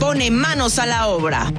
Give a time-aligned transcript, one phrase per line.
[0.00, 1.50] Pone manos a la obra.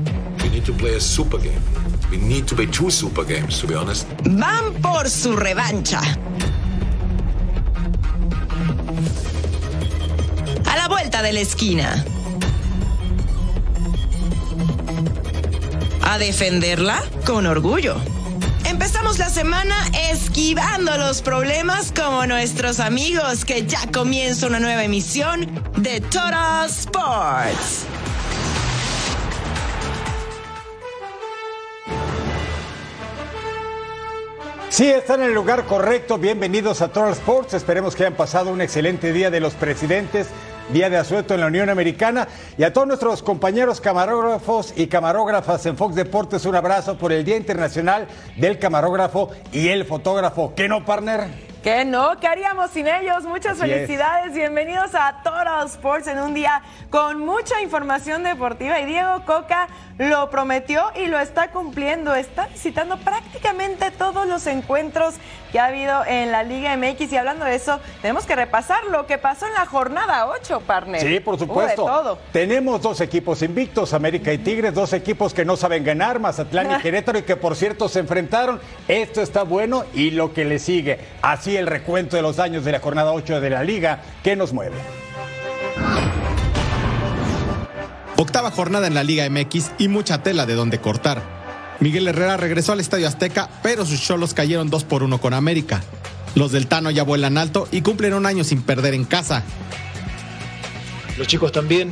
[0.44, 1.62] We need to play a super game.
[2.10, 4.08] We need to play two super games, to be honest.
[4.24, 6.02] Van por su revancha.
[10.66, 12.04] A la vuelta de la esquina.
[16.02, 18.17] A defenderla con orgullo.
[18.78, 19.76] Empezamos la semana
[20.12, 27.88] esquivando los problemas como nuestros amigos que ya comienza una nueva emisión de Total Sports.
[34.70, 36.20] Sí, están en el lugar correcto.
[36.20, 37.56] Bienvenidos a Total Sports.
[37.56, 40.28] Esperemos que hayan pasado un excelente día de los presidentes,
[40.70, 42.28] día de asueto en la Unión Americana.
[42.58, 47.24] Y a todos nuestros compañeros camarógrafos y camarógrafas en Fox Deportes, un abrazo por el
[47.24, 50.54] Día Internacional del Camarógrafo y el Fotógrafo.
[50.56, 51.47] ¿Qué no, partner?
[51.68, 52.18] ¿Qué no?
[52.18, 53.26] ¿Qué haríamos sin ellos?
[53.26, 53.76] Muchas Así es.
[53.76, 54.34] felicidades.
[54.34, 58.80] Bienvenidos a Total Sports en un día con mucha información deportiva.
[58.80, 62.16] Y Diego Coca lo prometió y lo está cumpliendo.
[62.16, 65.16] Está visitando prácticamente todos los encuentros
[65.52, 67.12] que ha habido en la Liga MX.
[67.12, 71.02] Y hablando de eso, tenemos que repasar lo que pasó en la jornada 8, partner.
[71.02, 71.86] Sí, por de supuesto.
[71.86, 72.20] todo.
[72.32, 76.78] Tenemos dos equipos invictos, América y Tigres, dos equipos que no saben ganar, Mazatlán y
[76.82, 78.62] Querétaro, y que por cierto se enfrentaron.
[78.88, 81.00] Esto está bueno y lo que le sigue.
[81.22, 84.54] Así el recuento de los daños de la jornada 8 de la liga que nos
[84.54, 84.76] mueve.
[88.16, 91.22] Octava jornada en la Liga MX y mucha tela de donde cortar.
[91.80, 95.84] Miguel Herrera regresó al Estadio Azteca, pero sus cholos cayeron 2 por 1 con América.
[96.34, 99.44] Los del Tano ya vuelan alto y cumplen un año sin perder en casa.
[101.18, 101.92] Los chicos también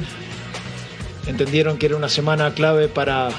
[1.28, 3.30] entendieron que era una semana clave para,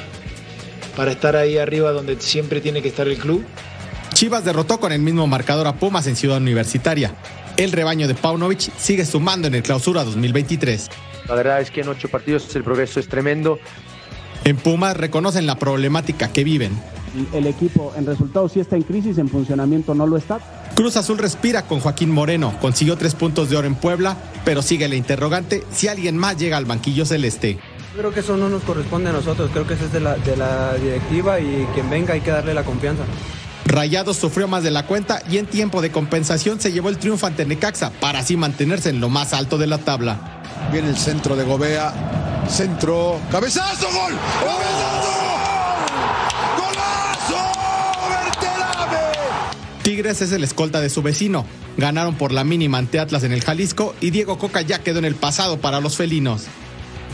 [0.96, 3.44] para estar ahí arriba donde siempre tiene que estar el club.
[4.16, 7.14] Chivas derrotó con el mismo marcador a Pumas en Ciudad Universitaria.
[7.58, 10.88] El rebaño de Paunovic sigue sumando en el clausura 2023.
[11.28, 13.58] La verdad es que en ocho partidos el progreso es tremendo.
[14.44, 16.72] En Pumas reconocen la problemática que viven.
[17.34, 20.40] El equipo en resultados sí está en crisis, en funcionamiento no lo está.
[20.74, 24.88] Cruz Azul respira con Joaquín Moreno, consiguió tres puntos de oro en Puebla, pero sigue
[24.88, 27.58] la interrogante si alguien más llega al banquillo celeste.
[27.94, 30.38] Creo que eso no nos corresponde a nosotros, creo que eso es de la, de
[30.38, 33.02] la directiva y quien venga hay que darle la confianza.
[33.66, 37.26] Rayados sufrió más de la cuenta y en tiempo de compensación se llevó el triunfo
[37.26, 40.42] ante Necaxa para así mantenerse en lo más alto de la tabla.
[40.72, 41.92] Viene el centro de Gobea.
[42.48, 43.20] Centro.
[43.30, 43.86] ¡Cabezazo!
[43.86, 44.14] ¡Gol!
[44.40, 45.16] ¡Cabezazo!
[49.82, 51.44] Tigres es el escolta de su vecino.
[51.76, 55.04] Ganaron por la mínima ante Atlas en el Jalisco y Diego Coca ya quedó en
[55.04, 56.44] el pasado para los felinos.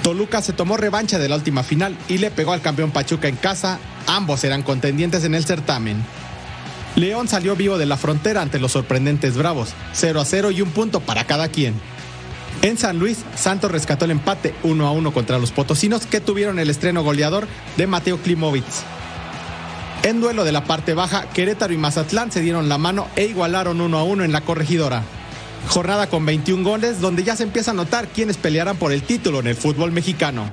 [0.02, 3.36] Toluca se tomó revancha de la última final y le pegó al campeón Pachuca en
[3.36, 3.78] casa.
[4.06, 6.02] Ambos eran contendientes en el certamen.
[7.02, 10.70] León salió vivo de la frontera ante los sorprendentes Bravos, 0 a 0 y un
[10.70, 11.74] punto para cada quien.
[12.62, 16.60] En San Luis, Santos rescató el empate 1 a 1 contra los potosinos que tuvieron
[16.60, 18.84] el estreno goleador de Mateo Klimovitz.
[20.04, 23.80] En duelo de la parte baja, Querétaro y Mazatlán se dieron la mano e igualaron
[23.80, 25.02] 1 a 1 en la corregidora.
[25.70, 29.40] Jornada con 21 goles donde ya se empieza a notar quiénes pelearán por el título
[29.40, 30.52] en el fútbol mexicano.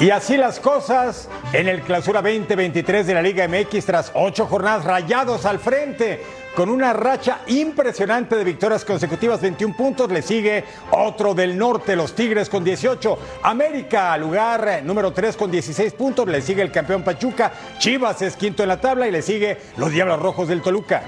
[0.00, 4.84] Y así las cosas en el clausura 2023 de la Liga MX tras ocho jornadas
[4.84, 6.22] rayados al frente.
[6.54, 12.14] Con una racha impresionante de victorias consecutivas, 21 puntos, le sigue otro del norte, los
[12.14, 13.18] Tigres con 18.
[13.44, 17.52] América, lugar número 3 con 16 puntos, le sigue el campeón Pachuca.
[17.78, 21.04] Chivas es quinto en la tabla y le sigue los Diablos Rojos del Toluca.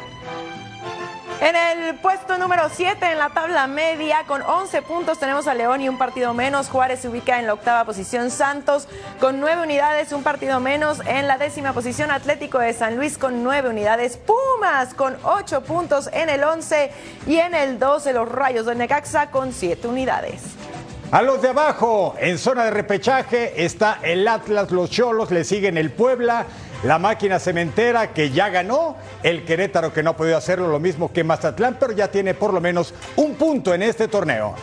[1.41, 5.81] En el puesto número 7 en la tabla media, con 11 puntos, tenemos a León
[5.81, 6.69] y un partido menos.
[6.69, 8.31] Juárez se ubica en la octava posición.
[8.31, 8.87] Santos
[9.21, 11.01] con 9 unidades, un partido menos.
[11.07, 14.19] En la décima posición, Atlético de San Luis con 9 unidades.
[14.19, 16.93] Pumas con 8 puntos en el 11.
[17.27, 20.43] Y en el 12, los Rayos de Necaxa con 7 unidades.
[21.11, 25.77] A los de abajo, en zona de repechaje, está el Atlas, los Cholos, le siguen
[25.77, 26.47] el Puebla,
[26.83, 31.13] la máquina cementera que ya ganó, el Querétaro que no ha podido hacerlo, lo mismo
[31.13, 34.55] que Mazatlán, pero ya tiene por lo menos un punto en este torneo.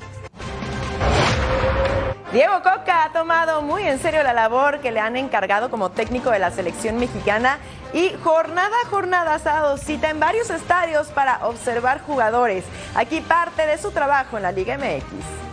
[2.33, 6.29] Diego Coca ha tomado muy en serio la labor que le han encargado como técnico
[6.29, 7.57] de la selección mexicana
[7.93, 12.65] y jornada a jornada ha dado cita en varios estadios para observar jugadores.
[12.95, 15.46] Aquí parte de su trabajo en la Liga MX.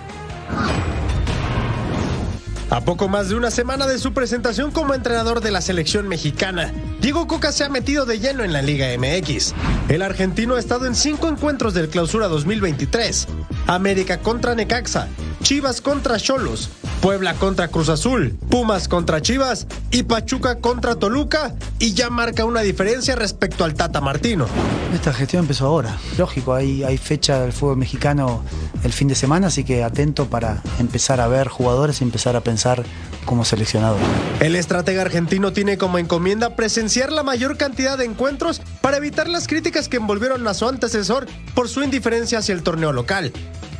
[2.75, 6.73] A poco más de una semana de su presentación como entrenador de la selección mexicana,
[7.01, 9.55] Diego Coca se ha metido de lleno en la Liga MX.
[9.89, 13.29] El argentino ha estado en cinco encuentros del Clausura 2023.
[13.69, 15.07] América contra Necaxa,
[15.41, 16.69] Chivas contra Cholos,
[17.01, 22.61] Puebla contra Cruz Azul, Pumas contra Chivas y Pachuca contra Toluca y ya marca una
[22.61, 24.47] diferencia respecto al Tata Martino.
[24.95, 25.99] Esta gestión empezó ahora.
[26.19, 28.43] Lógico, hay, hay fecha del fútbol mexicano
[28.85, 32.41] el fin de semana, así que atento para empezar a ver jugadores y empezar a
[32.41, 32.85] pensar
[33.25, 33.99] como seleccionador.
[34.41, 39.49] El estratega argentino tiene como encomienda presenciar la mayor cantidad de encuentros para evitar las
[39.49, 43.33] críticas que envolvieron a su antecesor por su indiferencia hacia el torneo local.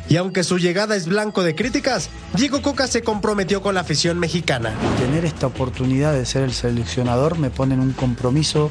[0.07, 4.19] Y aunque su llegada es blanco de críticas, Diego Coca se comprometió con la afición
[4.19, 4.73] mexicana.
[4.99, 8.69] Tener esta oportunidad de ser el seleccionador me pone en un compromiso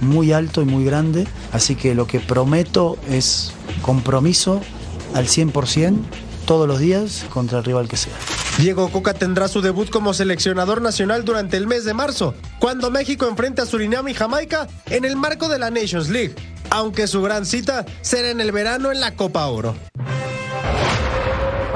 [0.00, 4.60] muy alto y muy grande, así que lo que prometo es compromiso
[5.14, 5.96] al 100%
[6.46, 8.12] todos los días contra el rival que sea.
[8.58, 13.28] Diego Coca tendrá su debut como seleccionador nacional durante el mes de marzo, cuando México
[13.28, 16.34] enfrente a Surinam y Jamaica en el marco de la Nations League,
[16.70, 19.74] aunque su gran cita será en el verano en la Copa Oro.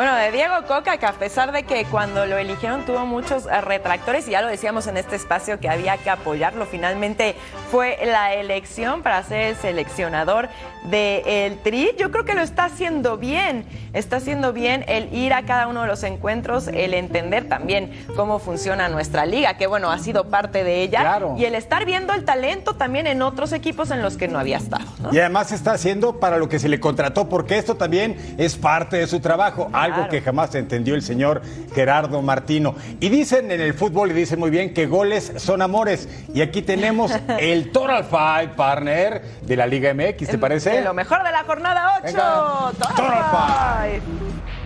[0.03, 3.61] Bueno, de Diego Coca, que a pesar de que cuando lo eligieron tuvo muchos eh,
[3.61, 7.37] retractores, y ya lo decíamos en este espacio que había que apoyarlo, finalmente
[7.71, 10.49] fue la elección para ser el seleccionador
[10.87, 11.93] del Tri.
[11.97, 15.83] Yo creo que lo está haciendo bien, está haciendo bien el ir a cada uno
[15.83, 20.65] de los encuentros, el entender también cómo funciona nuestra liga, que bueno, ha sido parte
[20.65, 24.27] de ella, y el estar viendo el talento también en otros equipos en los que
[24.27, 24.85] no había estado.
[25.13, 28.97] Y además está haciendo para lo que se le contrató, porque esto también es parte
[28.97, 31.43] de su trabajo, algo que jamás entendió el señor
[31.75, 32.75] Gerardo Martino.
[33.01, 36.09] Y dicen en el fútbol, y dicen muy bien, que goles son amores.
[36.35, 40.71] Y aquí tenemos el Total Five Partner de la Liga MX, ¿te parece?
[40.71, 42.77] De lo mejor de la jornada 8.
[42.79, 44.03] Total Five.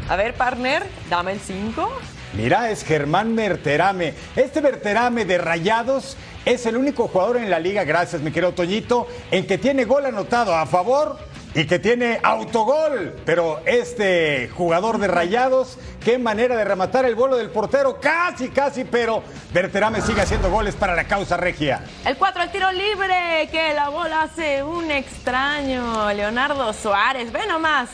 [0.08, 1.90] A ver, partner, dame el 5.
[2.34, 4.14] Mira, es Germán Merterame.
[4.36, 9.08] Este Merterame de Rayados es el único jugador en la liga, gracias mi querido Toñito,
[9.30, 11.18] en que tiene gol anotado a favor
[11.56, 13.16] y que tiene autogol.
[13.24, 18.84] Pero este jugador de Rayados, qué manera de rematar el vuelo del portero, casi, casi,
[18.84, 19.22] pero
[19.52, 21.82] Berterame sigue haciendo goles para la causa regia.
[22.04, 27.32] El 4, el tiro libre, que la bola hace un extraño, Leonardo Suárez.
[27.32, 27.88] Ve nomás.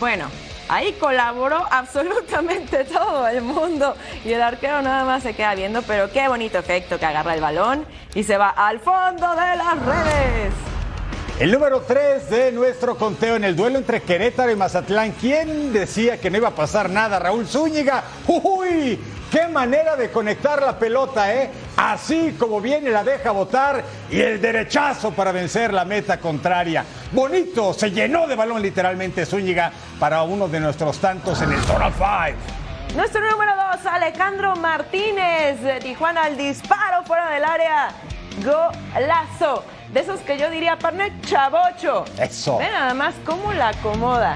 [0.00, 0.28] Bueno,
[0.70, 6.12] Ahí colaboró absolutamente todo el mundo y el arquero nada más se queda viendo, pero
[6.12, 10.77] qué bonito efecto que agarra el balón y se va al fondo de las redes.
[11.38, 15.12] El número 3 de nuestro conteo en el duelo entre Querétaro y Mazatlán.
[15.12, 17.20] ¿Quién decía que no iba a pasar nada?
[17.20, 18.02] Raúl Zúñiga.
[18.26, 18.98] ¡Uy!
[19.30, 21.48] ¡Qué manera de conectar la pelota, eh!
[21.76, 26.84] Así como viene la deja botar y el derechazo para vencer la meta contraria.
[27.12, 29.70] Bonito, se llenó de balón literalmente Zúñiga
[30.00, 32.96] para uno de nuestros tantos en el Total Five.
[32.96, 37.90] Nuestro número 2, Alejandro Martínez de Tijuana, al disparo fuera del área.
[38.42, 39.77] Golazo.
[39.92, 42.04] De esos que yo diría, partner, chavocho.
[42.20, 42.58] Eso.
[42.58, 44.34] Ve nada más cómo la acomoda.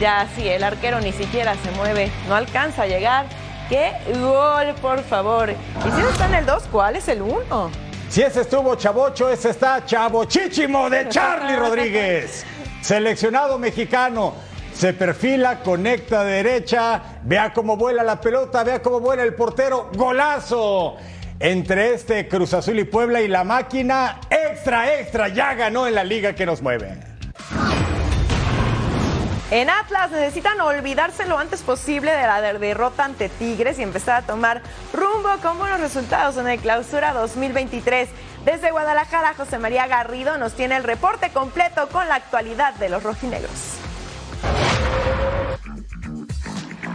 [0.00, 3.26] Ya sí, el arquero ni siquiera se mueve, no alcanza a llegar.
[3.68, 5.50] ¡Qué gol, por favor!
[5.50, 7.70] ¿Y si no está en el 2, cuál es el 1?
[8.08, 12.46] Si ese estuvo chavocho, ese está chavochichimo de Charlie Rodríguez.
[12.80, 14.34] Seleccionado mexicano.
[14.72, 17.02] Se perfila, conecta derecha.
[17.24, 19.90] Vea cómo vuela la pelota, vea cómo vuela el portero.
[19.94, 20.96] ¡Golazo!
[21.40, 26.04] Entre este Cruz Azul y Puebla y la máquina extra, extra, ya ganó en la
[26.04, 26.98] liga que nos mueve.
[29.50, 34.26] En Atlas necesitan olvidarse lo antes posible de la derrota ante Tigres y empezar a
[34.26, 34.60] tomar
[34.92, 38.10] rumbo con buenos resultados en el clausura 2023.
[38.44, 43.02] Desde Guadalajara, José María Garrido nos tiene el reporte completo con la actualidad de los
[43.02, 43.77] rojinegros.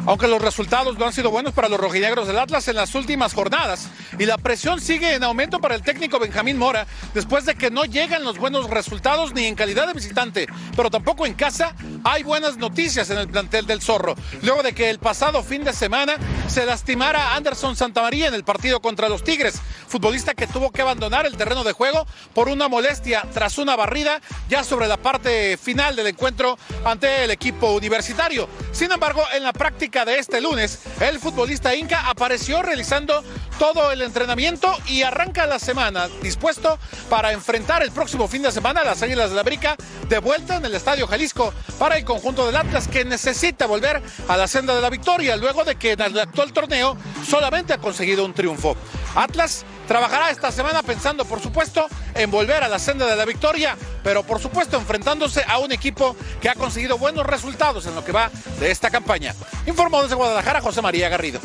[0.06, 3.34] Aunque los resultados no han sido buenos para los rojinegros del Atlas en las últimas
[3.34, 3.88] jornadas
[4.20, 7.86] y la presión sigue en aumento para el técnico Benjamín Mora después de que no
[7.86, 12.58] llegan los buenos resultados ni en calidad de visitante, pero tampoco en casa hay buenas
[12.58, 14.16] noticias en el plantel del Zorro.
[14.42, 16.16] Luego de que el pasado fin de semana
[16.48, 21.26] se lastimara Anderson Santamaría en el partido contra los Tigres, futbolista que tuvo que abandonar
[21.26, 25.96] el terreno de juego por una molestia tras una barrida ya sobre la parte final
[25.96, 28.50] del encuentro ante el equipo universitario.
[28.72, 33.24] Sin embargo, en la práctica de este lunes, el futbolista Inca apareció realizando
[33.60, 36.80] todo el entrenamiento y arranca la semana dispuesto
[37.12, 39.76] para enfrentar el próximo fin de semana a las Águilas de la Brica
[40.10, 44.36] de vuelta en el Estadio Jalisco para el conjunto del Atlas que necesita volver a
[44.36, 48.26] la senda de la victoria luego de que en el actual torneo solamente ha conseguido
[48.26, 48.76] un triunfo.
[49.14, 53.76] Atlas trabajará esta semana pensando, por supuesto, en volver a la senda de la victoria,
[54.04, 58.12] pero por supuesto enfrentándose a un equipo que ha conseguido buenos resultados en lo que
[58.12, 59.34] va de esta campaña.
[59.66, 61.40] Informó desde Guadalajara José María Garrido.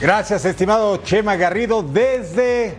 [0.00, 2.76] Gracias, estimado Chema Garrido, desde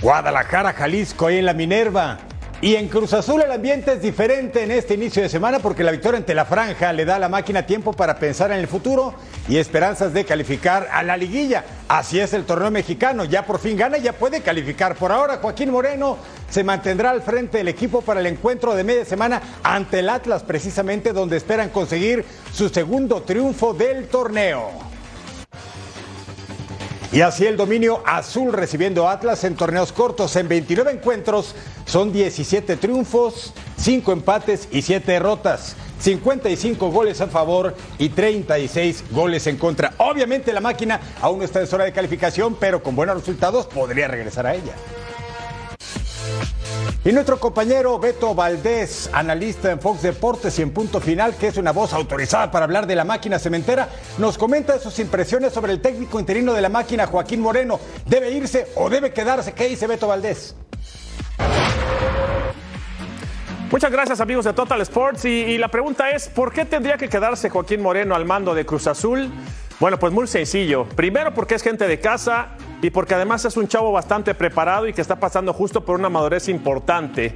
[0.00, 2.18] Guadalajara, Jalisco, ahí en la Minerva.
[2.60, 5.90] Y en Cruz Azul el ambiente es diferente en este inicio de semana porque la
[5.90, 9.14] victoria ante la franja le da a la máquina tiempo para pensar en el futuro
[9.48, 11.64] y esperanzas de calificar a la liguilla.
[11.88, 14.94] Así es el torneo mexicano, ya por fin gana ya puede calificar.
[14.96, 16.16] Por ahora Joaquín Moreno
[16.48, 20.42] se mantendrá al frente del equipo para el encuentro de media semana ante el Atlas
[20.42, 24.70] precisamente donde esperan conseguir su segundo triunfo del torneo.
[27.14, 30.34] Y así el dominio azul recibiendo Atlas en torneos cortos.
[30.34, 31.54] En 29 encuentros
[31.86, 35.76] son 17 triunfos, 5 empates y 7 derrotas.
[36.00, 39.94] 55 goles a favor y 36 goles en contra.
[39.98, 44.08] Obviamente la máquina aún no está en zona de calificación, pero con buenos resultados podría
[44.08, 44.74] regresar a ella.
[47.06, 51.58] Y nuestro compañero Beto Valdés, analista en Fox Deportes y en Punto Final, que es
[51.58, 55.82] una voz autorizada para hablar de la máquina cementera, nos comenta sus impresiones sobre el
[55.82, 57.78] técnico interino de la máquina, Joaquín Moreno.
[58.06, 59.52] ¿Debe irse o debe quedarse?
[59.52, 60.54] ¿Qué dice Beto Valdés?
[63.74, 67.50] Muchas gracias amigos de Total Sports y, la pregunta es, ¿por qué tendría que quedarse
[67.50, 69.28] Joaquín Moreno al mando de Cruz Azul?
[69.80, 70.84] Bueno, pues muy sencillo.
[70.84, 72.50] Primero porque es gente de casa
[72.82, 76.08] y porque además es un chavo bastante preparado y que está pasando justo por una
[76.08, 77.34] madurez importante.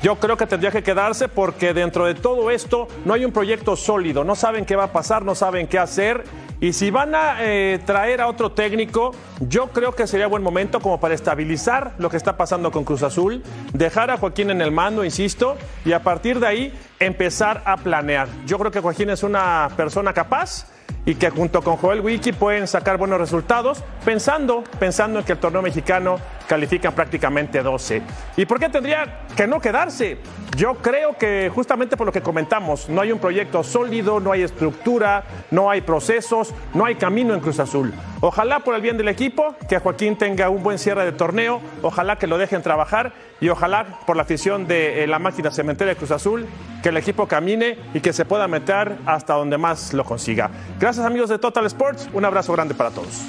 [0.00, 3.74] Yo creo que tendría que quedarse porque dentro de todo esto no hay un proyecto
[3.74, 6.22] sólido, no saben qué va a pasar, no saben qué hacer.
[6.60, 10.78] Y si van a eh, traer a otro técnico, yo creo que sería buen momento
[10.78, 14.70] como para estabilizar lo que está pasando con Cruz Azul, dejar a Joaquín en el
[14.70, 18.28] mando, insisto, y a partir de ahí empezar a planear.
[18.46, 20.66] Yo creo que Joaquín es una persona capaz
[21.06, 25.38] y que junto con Joel Wiki pueden sacar buenos resultados pensando, pensando en que el
[25.38, 28.02] torneo mexicano califica prácticamente 12.
[28.36, 30.18] ¿Y por qué tendría que no quedarse?
[30.56, 34.42] Yo creo que justamente por lo que comentamos, no hay un proyecto sólido, no hay
[34.42, 37.92] estructura, no hay procesos, no hay camino en Cruz Azul.
[38.20, 42.16] Ojalá por el bien del equipo, que Joaquín tenga un buen cierre de torneo, ojalá
[42.16, 45.96] que lo dejen trabajar y ojalá por la afición de eh, la máquina cementera de
[45.96, 46.46] Cruz Azul,
[46.82, 50.50] que el equipo camine y que se pueda meter hasta donde más lo consiga.
[50.80, 53.26] Gracias amigos de Total Sports, un abrazo grande para todos.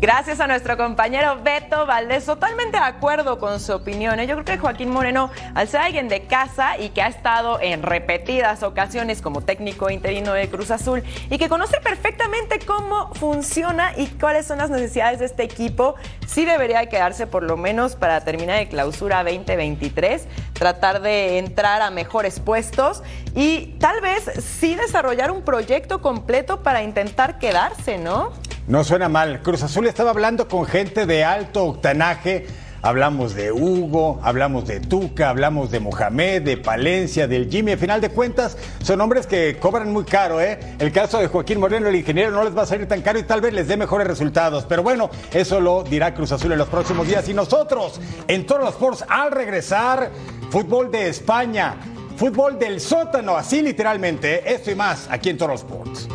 [0.00, 4.20] Gracias a nuestro compañero Beto Valdés, totalmente de acuerdo con su opinión.
[4.20, 4.28] ¿eh?
[4.28, 7.82] Yo creo que Joaquín Moreno, al ser alguien de casa y que ha estado en
[7.82, 14.06] repetidas ocasiones como técnico interino de Cruz Azul y que conoce perfectamente cómo funciona y
[14.06, 15.96] cuáles son las necesidades de este equipo,
[16.28, 21.90] sí debería quedarse por lo menos para terminar de clausura 2023, tratar de entrar a
[21.90, 23.02] mejores puestos
[23.34, 28.30] y tal vez sí desarrollar un proyecto completo para intentar quedarse, ¿no?
[28.68, 29.40] No suena mal.
[29.40, 32.46] Cruz Azul estaba hablando con gente de alto octanaje.
[32.82, 37.72] Hablamos de Hugo, hablamos de Tuca, hablamos de Mohamed, de Palencia, del Jimmy.
[37.72, 40.60] A final de cuentas, son hombres que cobran muy caro, ¿eh?
[40.78, 43.22] El caso de Joaquín Moreno, el ingeniero, no les va a salir tan caro y
[43.22, 44.66] tal vez les dé mejores resultados.
[44.68, 47.26] Pero bueno, eso lo dirá Cruz Azul en los próximos días.
[47.26, 47.98] Y nosotros,
[48.28, 50.10] en todos sports, al regresar,
[50.50, 51.76] fútbol de España,
[52.18, 54.54] fútbol del sótano, así literalmente, ¿eh?
[54.56, 56.06] esto y más aquí en Toros Sports.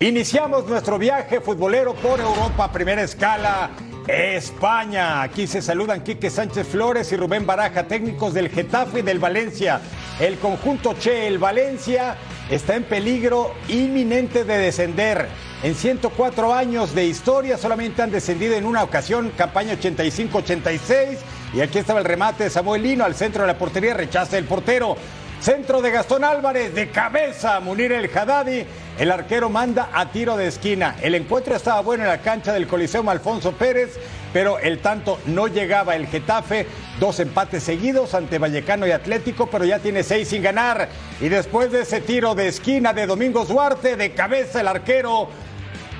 [0.00, 3.70] Iniciamos nuestro viaje futbolero por Europa, primera escala,
[4.06, 5.22] España.
[5.22, 9.80] Aquí se saludan Quique Sánchez Flores y Rubén Baraja, técnicos del Getafe y del Valencia.
[10.20, 12.14] El conjunto Che, el Valencia,
[12.48, 15.26] está en peligro inminente de descender.
[15.64, 21.18] En 104 años de historia solamente han descendido en una ocasión, campaña 85-86.
[21.54, 24.44] Y aquí estaba el remate de Samuel Lino al centro de la portería, rechaza el
[24.44, 24.96] portero.
[25.40, 28.64] Centro de Gastón Álvarez, de cabeza, Munir el Haddadi.
[28.98, 30.96] El arquero manda a tiro de esquina.
[31.00, 33.96] El encuentro estaba bueno en la cancha del Coliseo Alfonso Pérez,
[34.32, 35.94] pero el tanto no llegaba.
[35.94, 36.66] El Getafe,
[36.98, 40.88] dos empates seguidos ante Vallecano y Atlético, pero ya tiene seis sin ganar.
[41.20, 45.28] Y después de ese tiro de esquina de Domingos Duarte, de cabeza el arquero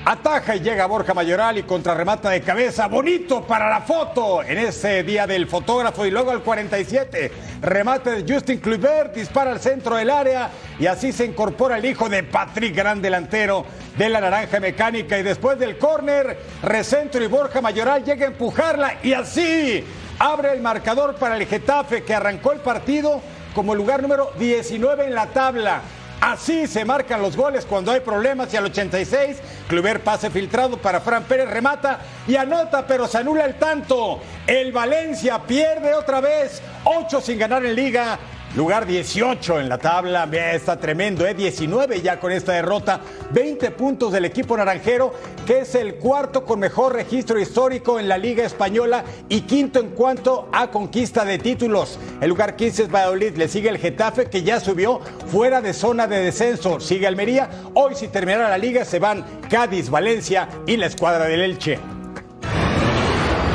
[0.05, 2.87] Ataja y llega Borja Mayoral y contrarremata de cabeza.
[2.87, 6.05] Bonito para la foto en ese día del fotógrafo.
[6.05, 11.11] Y luego al 47, remate de Justin Kluivert, dispara al centro del área y así
[11.11, 13.65] se incorpora el hijo de Patrick, gran delantero
[13.97, 15.19] de la Naranja Mecánica.
[15.19, 19.83] Y después del córner, recentro y Borja Mayoral llega a empujarla y así
[20.17, 23.21] abre el marcador para el Getafe que arrancó el partido
[23.53, 25.81] como lugar número 19 en la tabla.
[26.21, 29.37] Así se marcan los goles cuando hay problemas y al 86,
[29.69, 34.19] Kluber pase filtrado para Fran Pérez, remata y anota, pero se anula el tanto.
[34.45, 38.19] El Valencia pierde otra vez, 8 sin ganar en liga
[38.55, 40.27] lugar 18 en la tabla.
[40.53, 41.33] Está tremendo, ¿eh?
[41.33, 43.01] 19 ya con esta derrota.
[43.31, 45.13] 20 puntos del equipo naranjero,
[45.45, 49.89] que es el cuarto con mejor registro histórico en la Liga Española y quinto en
[49.91, 51.99] cuanto a conquista de títulos.
[52.21, 54.99] El lugar 15 es Valladolid, le sigue el Getafe, que ya subió
[55.31, 56.79] fuera de zona de descenso.
[56.79, 57.49] Sigue Almería.
[57.73, 61.79] Hoy, si terminara la liga, se van Cádiz, Valencia y la escuadra del Elche.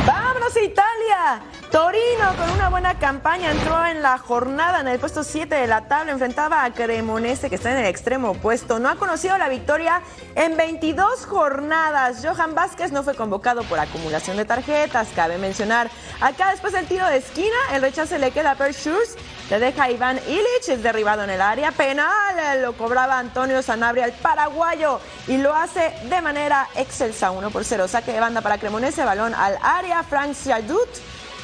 [0.06, 1.53] ¡Vámonos a Italia!
[1.74, 5.88] Torino con una buena campaña entró en la jornada en el puesto 7 de la
[5.88, 8.78] tabla, enfrentaba a Cremonese que está en el extremo opuesto.
[8.78, 10.00] No ha conocido la victoria
[10.36, 12.24] en 22 jornadas.
[12.24, 15.90] Johan Vázquez no fue convocado por acumulación de tarjetas, cabe mencionar.
[16.20, 19.16] Acá después del tiro de esquina, el rechazo le queda a Per Schurz,
[19.50, 24.12] le deja Iván Illich, es derribado en el área penal, lo cobraba Antonio Sanabria, el
[24.12, 27.88] paraguayo, y lo hace de manera excelsa, 1 por 0.
[27.88, 30.88] Saque de banda para Cremonese, balón al área, Frank Jadut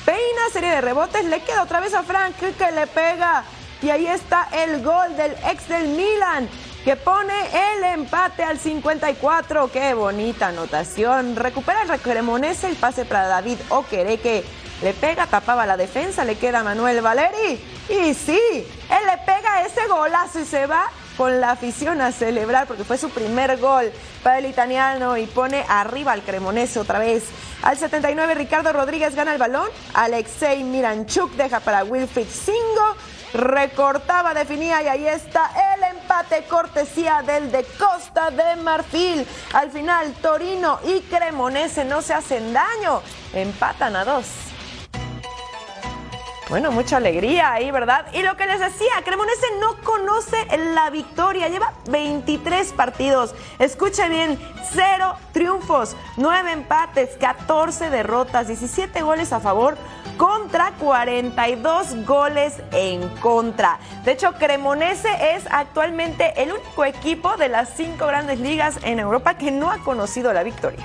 [0.05, 3.45] Peina, serie de rebotes, le queda otra vez a Frank que le pega.
[3.83, 6.49] Y ahí está el gol del ex del Milan
[6.85, 7.35] que pone
[7.75, 9.71] el empate al 54.
[9.71, 11.37] Qué bonita anotación.
[11.37, 14.45] Recupera el Cremonese el pase para David Okereke.
[14.83, 17.63] Le pega, tapaba la defensa, le queda Manuel Valeri.
[17.89, 20.87] Y sí, él le pega ese golazo y se va
[21.21, 25.67] con la afición a celebrar porque fue su primer gol para el italiano y pone
[25.69, 27.25] arriba al Cremonese otra vez.
[27.61, 32.97] Al 79 Ricardo Rodríguez gana el balón, Alexei Miranchuk deja para Wilfried Singo,
[33.35, 39.27] recortaba, definía y ahí está el empate cortesía del de Costa de Marfil.
[39.53, 43.03] Al final Torino y Cremonese no se hacen daño,
[43.35, 44.50] empatan a dos.
[46.51, 48.07] Bueno, mucha alegría ahí, ¿verdad?
[48.13, 50.37] Y lo que les decía, Cremonese no conoce
[50.75, 53.37] la victoria, lleva 23 partidos.
[53.61, 54.37] Escuche bien,
[54.73, 59.79] cero triunfos, 9 empates, 14 derrotas, 17 goles a favor
[60.17, 63.79] contra 42 goles en contra.
[64.05, 69.35] De hecho, Cremonese es actualmente el único equipo de las cinco grandes ligas en Europa
[69.35, 70.85] que no ha conocido la victoria.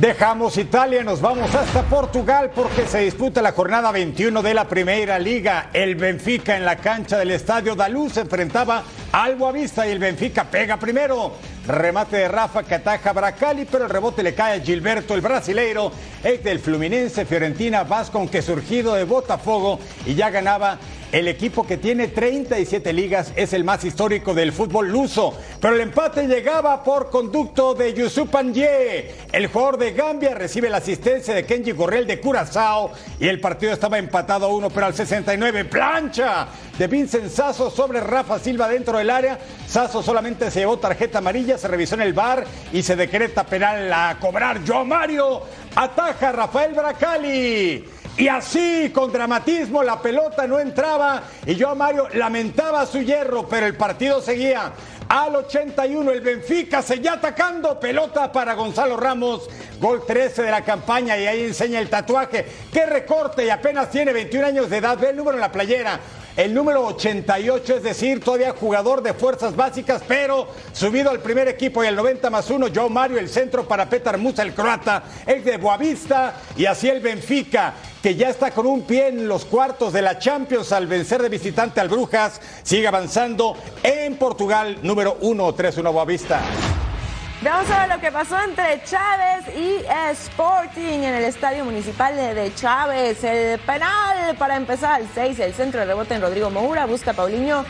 [0.00, 5.18] Dejamos Italia, nos vamos hasta Portugal porque se disputa la jornada 21 de la Primera
[5.18, 5.70] Liga.
[5.72, 10.44] El Benfica en la cancha del Estadio Daluz se enfrentaba al Boavista y el Benfica
[10.44, 11.32] pega primero.
[11.66, 15.90] Remate de Rafa que ataja Bracali, pero el rebote le cae a Gilberto, el brasileiro,
[16.22, 20.78] ex del Fluminense, Fiorentina, Vasco, que surgido de Botafogo y ya ganaba
[21.10, 25.80] el equipo que tiene 37 ligas es el más histórico del fútbol luso, pero el
[25.80, 28.28] empate llegaba por conducto de Yusuf.
[29.32, 33.72] El jugador de Gambia recibe la asistencia de Kenji Gorrell de Curazao y el partido
[33.72, 38.98] estaba empatado a uno, pero al 69 plancha de Vincent Sasso sobre Rafa Silva dentro
[38.98, 39.38] del área.
[39.66, 43.90] Sasso solamente se llevó tarjeta amarilla, se revisó en el bar y se decreta penal
[43.92, 44.62] a cobrar.
[44.62, 45.42] Yo Mario
[45.74, 47.84] ataja a Rafael Bracali.
[48.18, 53.46] Y así, con dramatismo, la pelota no entraba y yo a Mario lamentaba su hierro,
[53.48, 54.72] pero el partido seguía.
[55.08, 61.16] Al 81 el Benfica seguía atacando, pelota para Gonzalo Ramos, gol 13 de la campaña
[61.16, 62.44] y ahí enseña el tatuaje.
[62.72, 66.00] Qué recorte y apenas tiene 21 años de edad, ve el número en la playera.
[66.38, 71.82] El número 88, es decir, todavía jugador de fuerzas básicas, pero subido al primer equipo
[71.82, 75.42] y el 90 más 1, Joe Mario, el centro para Petar Musa, el croata, el
[75.42, 79.92] de Boavista y así el Benfica, que ya está con un pie en los cuartos
[79.92, 85.56] de la Champions al vencer de visitante al Brujas, sigue avanzando en Portugal, número 1,
[85.56, 86.40] 3-1 Boavista.
[87.50, 89.82] Vamos a ver lo que pasó entre Chávez y
[90.12, 93.24] Sporting en el Estadio Municipal de Chávez.
[93.24, 97.64] El penal para empezar al 6, el centro de rebote en Rodrigo Moura, busca Paulinho,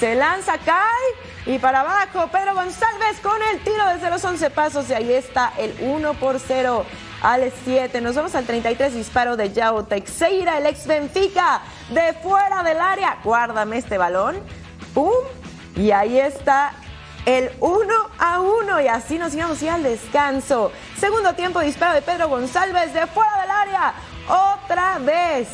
[0.00, 0.80] se lanza, cae
[1.46, 5.52] y para abajo Pedro González con el tiro desde los 11 pasos y ahí está
[5.58, 6.84] el 1 por 0
[7.22, 8.00] al 7.
[8.00, 13.18] Nos vamos al 33 disparo de Yao Teixeira, el ex Benfica, de fuera del área.
[13.22, 14.42] Guárdame este balón.
[14.92, 15.12] ¡Pum!
[15.76, 16.72] Y ahí está
[17.38, 20.72] el 1 a 1 y así nos íbamos ya al descanso.
[20.98, 23.94] Segundo tiempo, disparo de Pedro González de fuera del área.
[24.28, 25.46] Otra vez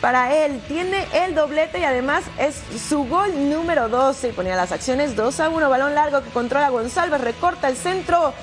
[0.00, 0.60] para él.
[0.66, 4.30] Tiene el doblete y además es su gol número 12.
[4.30, 5.70] Y ponía las acciones 2 a 1.
[5.70, 7.20] Balón largo que controla González.
[7.20, 8.34] Recorta el centro.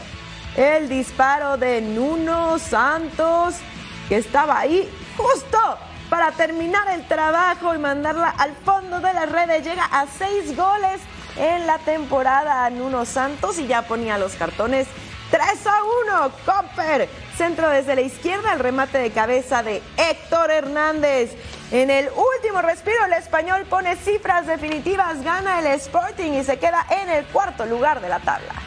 [0.56, 3.56] El disparo de Nuno Santos
[4.08, 5.60] que estaba ahí justo
[6.10, 9.64] para terminar el trabajo y mandarla al fondo de las redes.
[9.66, 11.02] Llega a 6 goles
[11.38, 14.88] en la temporada Nuno Santos y ya ponía los cartones
[15.32, 15.84] 3 a
[16.24, 16.32] 1.
[16.46, 21.32] Copper, centro desde la izquierda, el remate de cabeza de Héctor Hernández.
[21.72, 26.86] En el último respiro, el español pone cifras definitivas, gana el Sporting y se queda
[27.02, 28.67] en el cuarto lugar de la tabla.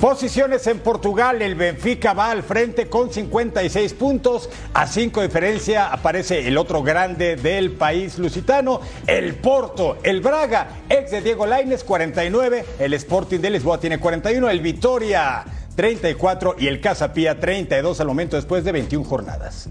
[0.00, 4.50] Posiciones en Portugal, el Benfica va al frente con 56 puntos.
[4.74, 11.10] A 5 diferencia aparece el otro grande del país lusitano, el Porto, el Braga, ex
[11.12, 12.64] de Diego Laines, 49.
[12.78, 15.44] El Sporting de Lisboa tiene 41, el Vitoria
[15.76, 19.70] 34 y el Casapía 32 al momento después de 21 jornadas.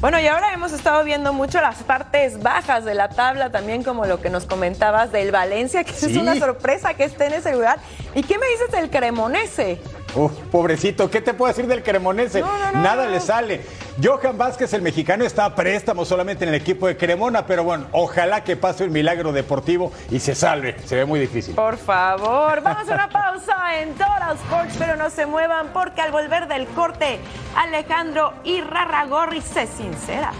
[0.00, 4.04] Bueno, y ahora hemos estado viendo mucho las partes bajas de la tabla, también como
[4.04, 7.78] lo que nos comentabas del Valencia, que es una sorpresa que esté en ese lugar.
[8.14, 9.80] ¿Y qué me dices del Cremonese?
[10.16, 12.42] Uf, pobrecito, ¿qué te puedo decir del Cremonese?
[12.72, 13.60] Nada le sale.
[14.02, 17.86] Johan Vázquez, el mexicano, está a préstamo solamente en el equipo de Cremona, pero bueno,
[17.92, 20.76] ojalá que pase un milagro deportivo y se salve.
[20.86, 21.54] Se ve muy difícil.
[21.54, 26.12] Por favor, vamos a una pausa en Total Sports, pero no se muevan porque al
[26.12, 27.18] volver del corte,
[27.54, 30.32] Alejandro Irrarragorri se sincera.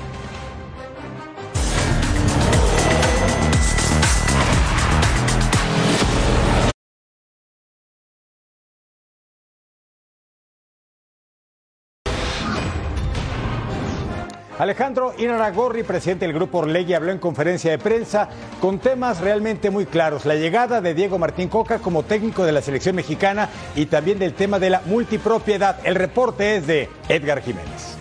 [14.58, 19.84] Alejandro Inaragorri, presidente del Grupo Orlegui, habló en conferencia de prensa con temas realmente muy
[19.84, 20.24] claros.
[20.24, 24.32] La llegada de Diego Martín Coca como técnico de la selección mexicana y también del
[24.32, 25.78] tema de la multipropiedad.
[25.84, 27.95] El reporte es de Edgar Jiménez.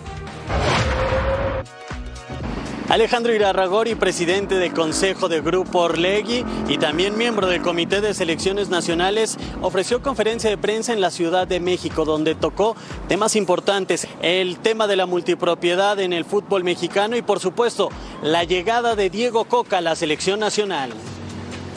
[2.87, 8.69] Alejandro Irarragori, presidente del Consejo de Grupo Orlegui y también miembro del Comité de Selecciones
[8.69, 12.75] Nacionales, ofreció conferencia de prensa en la Ciudad de México, donde tocó
[13.07, 17.89] temas importantes, el tema de la multipropiedad en el fútbol mexicano y, por supuesto,
[18.21, 20.91] la llegada de Diego Coca a la selección nacional.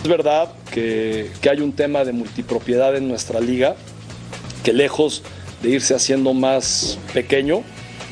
[0.03, 3.77] Es verdad que, que hay un tema de multipropiedad en nuestra liga,
[4.63, 5.23] que lejos
[5.63, 7.63] de irse haciendo más pequeño,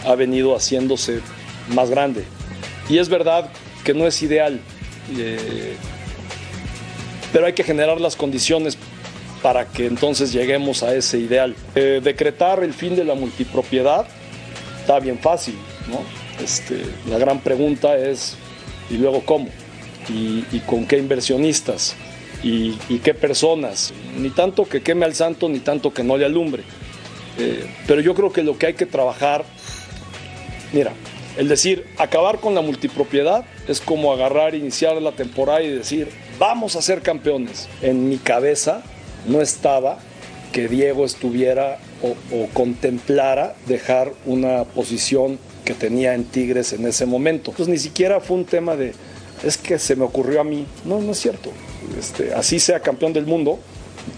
[0.06, 1.20] ha venido haciéndose
[1.68, 2.24] más grande.
[2.88, 3.51] Y es verdad
[3.85, 4.61] que no es ideal,
[5.16, 5.77] eh,
[7.33, 8.79] pero hay que generar las condiciones
[9.42, 11.55] para que entonces lleguemos a ese ideal.
[11.75, 14.07] Eh, decretar el fin de la multipropiedad
[14.81, 15.57] está bien fácil,
[15.88, 16.01] ¿no?
[16.42, 18.37] Este, la gran pregunta es,
[18.90, 19.49] ¿y luego cómo?
[20.09, 21.96] ¿Y, con qué inversionistas?
[22.42, 23.92] ¿Y, ¿Y, qué personas?
[24.16, 26.62] Ni tanto que queme al santo, ni tanto que no le alumbre.
[27.38, 29.44] Eh, pero yo creo que lo que hay que trabajar,
[30.72, 30.92] mira,
[31.37, 36.77] el decir, acabar con la multipropiedad es como agarrar, iniciar la temporada y decir, vamos
[36.77, 37.68] a ser campeones.
[37.83, 38.83] En mi cabeza
[39.27, 39.99] no estaba
[40.53, 47.51] que Diego estuviera o, contemplara dejar una posición que tenía en Tigres en ese momento.
[47.51, 48.94] Entonces ni siquiera fue un tema de,
[49.44, 50.66] es que se me ocurrió a mí.
[50.85, 51.51] No, no es cierto.
[51.99, 53.59] Este, así sea campeón del mundo,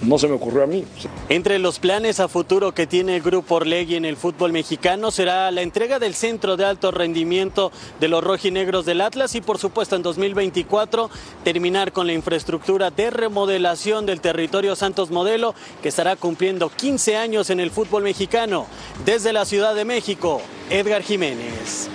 [0.03, 0.85] no se me ocurrió a mí.
[1.29, 5.51] Entre los planes a futuro que tiene el Grupo Orlegui en el fútbol mexicano será
[5.51, 9.97] la entrega del centro de alto rendimiento de los rojinegros del Atlas y por supuesto
[9.97, 11.11] en 2024
[11.45, 17.51] terminar con la infraestructura de remodelación del territorio Santos Modelo que estará cumpliendo 15 años
[17.51, 18.67] en el fútbol mexicano.
[19.05, 21.89] Desde la Ciudad de México, Edgar Jiménez.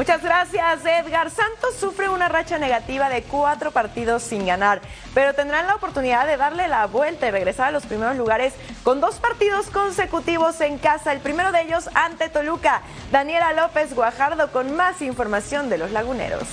[0.00, 1.28] Muchas gracias, Edgar.
[1.28, 4.80] Santos sufre una racha negativa de cuatro partidos sin ganar,
[5.12, 9.02] pero tendrán la oportunidad de darle la vuelta y regresar a los primeros lugares con
[9.02, 11.12] dos partidos consecutivos en casa.
[11.12, 12.80] El primero de ellos ante Toluca.
[13.12, 16.48] Daniela López Guajardo con más información de los laguneros.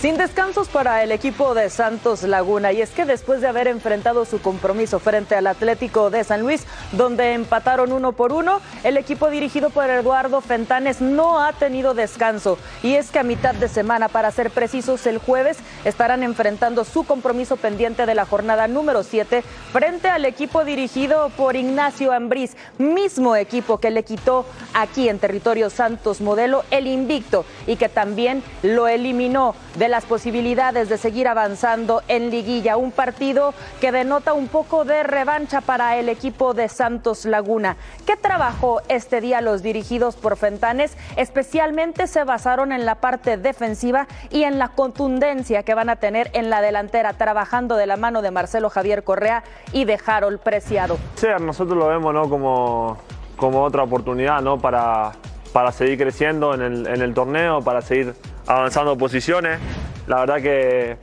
[0.00, 2.70] Sin descansos para el equipo de Santos Laguna.
[2.70, 6.66] Y es que después de haber enfrentado su compromiso frente al Atlético de San Luis,
[6.92, 12.58] donde empataron uno por uno, el equipo dirigido por Eduardo Fentanes no ha tenido descanso.
[12.84, 17.02] Y es que a mitad de semana, para ser precisos, el jueves estarán enfrentando su
[17.02, 23.34] compromiso pendiente de la jornada número 7 frente al equipo dirigido por Ignacio Ambriz, mismo
[23.34, 28.86] equipo que le quitó aquí en territorio Santos Modelo el invicto y que también lo
[28.86, 29.56] eliminó
[29.88, 32.76] las posibilidades de seguir avanzando en liguilla.
[32.76, 37.76] Un partido que denota un poco de revancha para el equipo de Santos Laguna.
[38.06, 40.96] ¿Qué trabajó este día los dirigidos por Fentanes?
[41.16, 46.30] Especialmente se basaron en la parte defensiva y en la contundencia que van a tener
[46.34, 50.98] en la delantera, trabajando de la mano de Marcelo Javier Correa y de Harold Preciado.
[51.16, 52.28] Sí, nosotros lo vemos ¿no?
[52.28, 52.98] como,
[53.36, 54.58] como otra oportunidad ¿no?
[54.58, 55.12] para,
[55.52, 58.14] para seguir creciendo en el torneo, para seguir
[58.48, 59.60] avanzando posiciones.
[60.06, 60.96] La verdad que,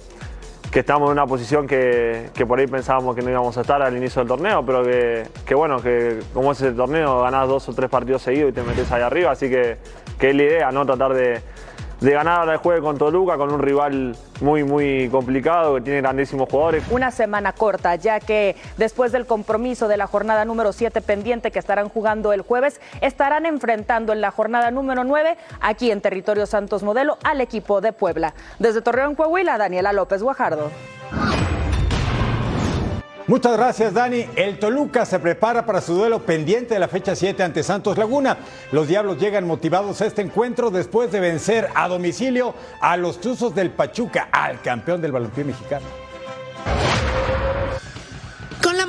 [0.72, 3.82] que, estamos en una posición que, que, por ahí pensábamos que no íbamos a estar
[3.82, 7.70] al inicio del torneo, pero que, que bueno, que como es el torneo, ganás dos
[7.70, 9.78] o tres partidos seguidos y te metes ahí arriba, así que,
[10.20, 10.86] que es la idea, ¿no?
[10.86, 11.42] Tratar de,
[12.06, 16.48] de ganar el juego con Toluca, con un rival muy, muy complicado, que tiene grandísimos
[16.48, 16.84] jugadores.
[16.92, 21.58] Una semana corta, ya que después del compromiso de la jornada número 7 pendiente que
[21.58, 26.84] estarán jugando el jueves, estarán enfrentando en la jornada número 9, aquí en territorio Santos
[26.84, 28.36] Modelo, al equipo de Puebla.
[28.60, 30.70] Desde Torreón, Coahuila, Daniela López Guajardo.
[33.28, 34.28] Muchas gracias, Dani.
[34.36, 38.38] El Toluca se prepara para su duelo pendiente de la fecha 7 ante Santos Laguna.
[38.72, 43.56] Los Diablos llegan motivados a este encuentro después de vencer a domicilio a los Tuzos
[43.56, 46.05] del Pachuca, al campeón del balompié mexicano.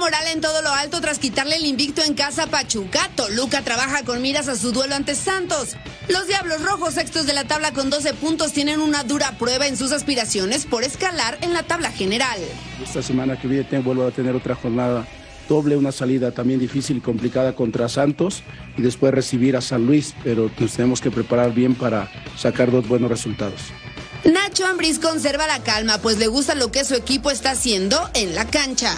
[0.07, 4.23] Moral en todo lo alto tras quitarle el invicto en casa Pachuca, Toluca trabaja con
[4.23, 5.77] miras a su duelo ante Santos.
[6.09, 9.77] Los Diablos Rojos, sextos de la tabla con 12 puntos, tienen una dura prueba en
[9.77, 12.38] sus aspiraciones por escalar en la tabla general.
[12.81, 15.09] Esta semana que viene vuelvo a tener otra jornada
[15.49, 18.45] doble, una salida también difícil y complicada contra Santos
[18.77, 22.87] y después recibir a San Luis, pero nos tenemos que preparar bien para sacar dos
[22.87, 23.61] buenos resultados.
[24.23, 28.37] Nacho Ambriz conserva la calma, pues le gusta lo que su equipo está haciendo en
[28.37, 28.97] la cancha.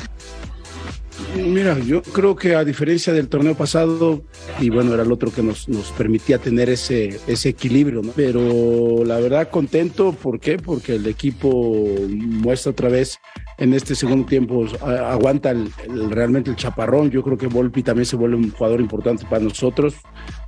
[1.36, 4.22] Mira, yo creo que a diferencia del torneo pasado,
[4.60, 8.12] y bueno, era el otro que nos, nos permitía tener ese, ese equilibrio, ¿no?
[8.14, 10.58] Pero la verdad contento, ¿por qué?
[10.58, 13.18] Porque el equipo muestra otra vez
[13.58, 15.70] en este segundo tiempo, aguanta el-
[16.10, 17.10] realmente el chaparrón.
[17.10, 19.94] Yo creo que Volpi también se vuelve un jugador importante para nosotros,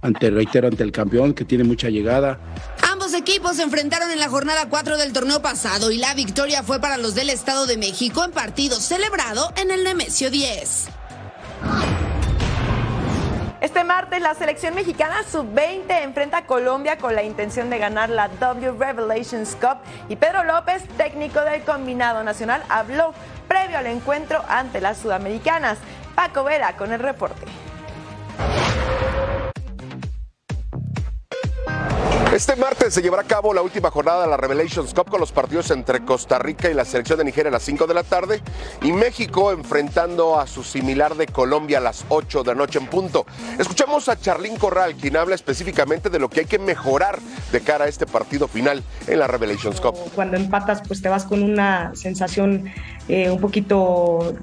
[0.03, 2.41] ante, reitero, ante el campeón, que tiene mucha llegada.
[3.11, 6.81] Ambos equipos se enfrentaron en la jornada 4 del torneo pasado y la victoria fue
[6.81, 10.87] para los del Estado de México en partido celebrado en el Nemesio 10.
[13.61, 18.29] Este martes la selección mexicana sub-20 enfrenta a Colombia con la intención de ganar la
[18.29, 23.13] W Revelations Cup y Pedro López, técnico del combinado nacional, habló
[23.49, 25.79] previo al encuentro ante las sudamericanas.
[26.15, 27.45] Paco Vera con el reporte.
[32.33, 35.33] Este martes se llevará a cabo la última jornada de la Revelations Cup con los
[35.33, 38.41] partidos entre Costa Rica y la selección de Nigeria a las 5 de la tarde
[38.83, 42.87] y México enfrentando a su similar de Colombia a las 8 de la noche en
[42.87, 43.27] punto.
[43.59, 47.19] Escuchamos a Charlín Corral, quien habla específicamente de lo que hay que mejorar
[47.51, 49.97] de cara a este partido final en la Revelations Cup.
[50.15, 52.71] cuando empatas pues te vas con una sensación
[53.09, 54.37] eh, un poquito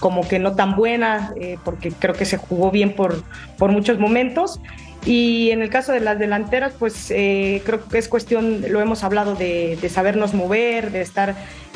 [0.00, 3.22] como que no tan buena eh, porque creo que se jugó bien por,
[3.58, 4.58] por muchos momentos
[5.06, 9.04] y en el caso de las delanteras pues eh, creo que es cuestión lo hemos
[9.04, 11.34] hablado de, de sabernos mover de estar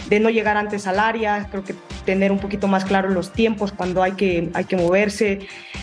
[0.09, 3.73] de no llegar antes al área creo que tener un poquito más claro los tiempos
[3.73, 5.41] cuando hay que hay que moverse.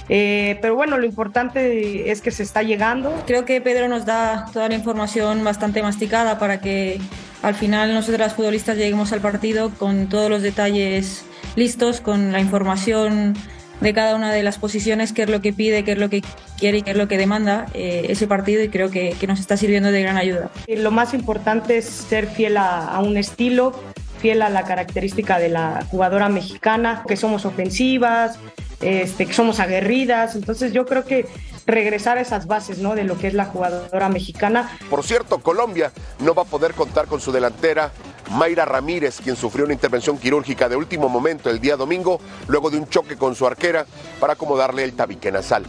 [0.09, 3.13] Eh, pero bueno lo importante es que se está llegando.
[3.25, 6.99] Creo que Pedro nos da toda la información bastante masticada para que
[7.41, 13.35] al final nosotras futbolistas lleguemos al partido con todos los detalles listos, con la información
[13.81, 16.23] de cada una de las posiciones, qué es lo que pide, qué es lo que
[16.57, 19.57] quiere y qué es lo que demanda eh, ese partido y creo que, nos está
[19.57, 20.49] sirviendo de gran ayuda.
[20.67, 23.73] Lo más importante es ser fiel a un estilo,
[24.17, 28.37] fiel a la característica de la jugadora mexicana, que somos ofensivas,
[28.81, 30.35] este, que somos aguerridas.
[30.35, 31.25] Entonces yo creo que
[31.65, 32.95] regresar a esas bases ¿no?
[32.95, 34.77] de lo que es la jugadora mexicana.
[34.89, 37.91] Por cierto, Colombia no va a poder contar con su delantera
[38.31, 42.77] Mayra Ramírez, quien sufrió una intervención quirúrgica de último momento el día domingo, luego de
[42.77, 43.85] un choque con su arquera
[44.19, 45.65] para acomodarle el tabique nasal.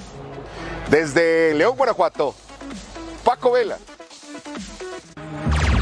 [0.91, 2.35] Desde León, Guanajuato,
[3.25, 3.77] Paco Vela.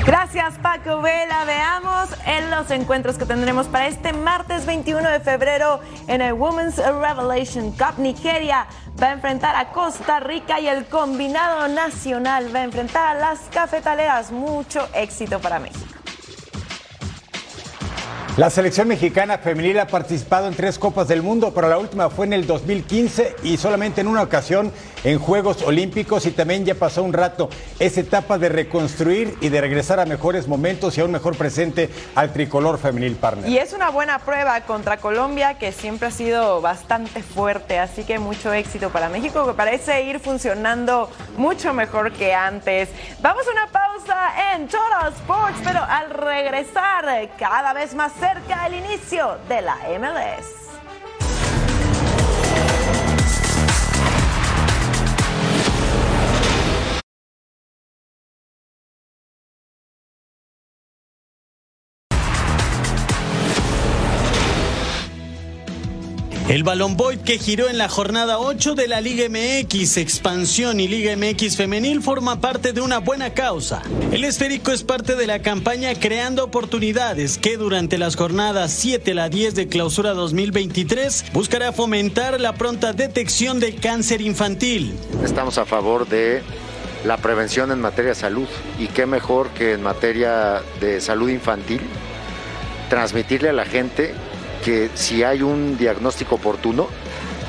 [0.07, 1.45] Gracias Paco Vela.
[1.45, 6.77] Veamos en los encuentros que tendremos para este martes 21 de febrero en el Women's
[6.77, 7.99] Revelation Cup.
[7.99, 8.69] Nigeria
[9.03, 13.41] va a enfrentar a Costa Rica y el combinado nacional va a enfrentar a las
[13.53, 14.31] cafetaleras.
[14.31, 15.85] Mucho éxito para México.
[18.37, 22.27] La selección mexicana femenil ha participado en tres Copas del Mundo, pero la última fue
[22.27, 24.71] en el 2015 y solamente en una ocasión
[25.07, 27.49] en Juegos Olímpicos y también ya pasó un rato.
[27.79, 31.89] Es etapa de reconstruir y de regresar a mejores momentos y a un mejor presente
[32.17, 33.49] al tricolor femenil partner.
[33.49, 38.19] Y es una buena prueba contra Colombia que siempre ha sido bastante fuerte, así que
[38.19, 42.89] mucho éxito para México que parece ir funcionando mucho mejor que antes.
[43.23, 48.75] Vamos a una pausa en Total Sports, pero al regresar cada vez más cerca el
[48.75, 50.66] inicio de la MLS.
[66.57, 70.89] El Balón Boy que giró en la jornada 8 de la Liga MX, Expansión y
[70.89, 73.83] Liga MX Femenil forma parte de una buena causa.
[74.11, 79.15] El esférico es parte de la campaña Creando Oportunidades que durante las jornadas 7 a
[79.15, 84.95] la 10 de clausura 2023 buscará fomentar la pronta detección de cáncer infantil.
[85.23, 86.43] Estamos a favor de
[87.05, 91.83] la prevención en materia de salud y qué mejor que en materia de salud infantil
[92.89, 94.15] transmitirle a la gente
[94.67, 96.89] que si hay un diagnóstico oportuno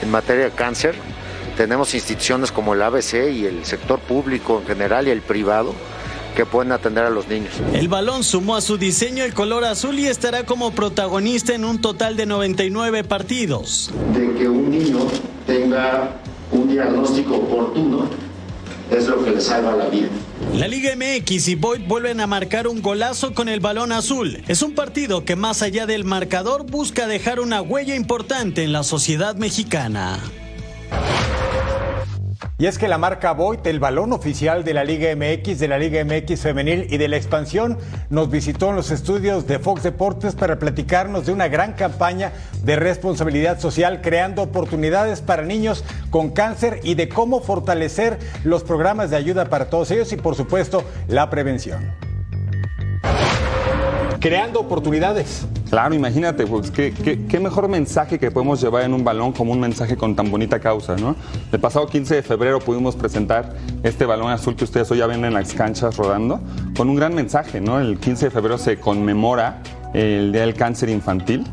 [0.04, 0.94] en materia de cáncer,
[1.58, 5.74] tenemos instituciones como el ABC y el sector público en general y el privado
[6.36, 7.54] que pueden atender a los niños.
[7.74, 11.82] El balón sumó a su diseño el color azul y estará como protagonista en un
[11.82, 13.90] total de 99 partidos.
[14.14, 15.00] De que un niño
[15.48, 16.12] tenga
[16.52, 18.27] un diagnóstico oportuno
[18.92, 20.10] es lo que le salva la vida.
[20.54, 24.42] La Liga MX y Boyd vuelven a marcar un golazo con el balón azul.
[24.48, 28.84] Es un partido que más allá del marcador busca dejar una huella importante en la
[28.84, 30.20] sociedad mexicana.
[32.60, 35.78] Y es que la marca Voit, el balón oficial de la Liga MX, de la
[35.78, 37.78] Liga MX femenil y de la expansión,
[38.10, 42.32] nos visitó en los estudios de Fox Deportes para platicarnos de una gran campaña
[42.64, 49.12] de responsabilidad social, creando oportunidades para niños con cáncer y de cómo fortalecer los programas
[49.12, 51.94] de ayuda para todos ellos y por supuesto la prevención.
[54.20, 55.46] Creando oportunidades.
[55.70, 59.60] Claro, imagínate, pues, ¿qué, qué, mejor mensaje que podemos llevar en un balón como un
[59.60, 61.16] mensaje con tan bonita causa, ¿no?
[61.52, 63.54] El pasado 15 de febrero pudimos presentar
[63.84, 66.40] este balón azul que ustedes hoy ya ven en las canchas rodando,
[66.76, 67.80] con un gran mensaje, ¿no?
[67.80, 69.62] El 15 de febrero se conmemora
[69.94, 71.46] el Día del Cáncer Infantil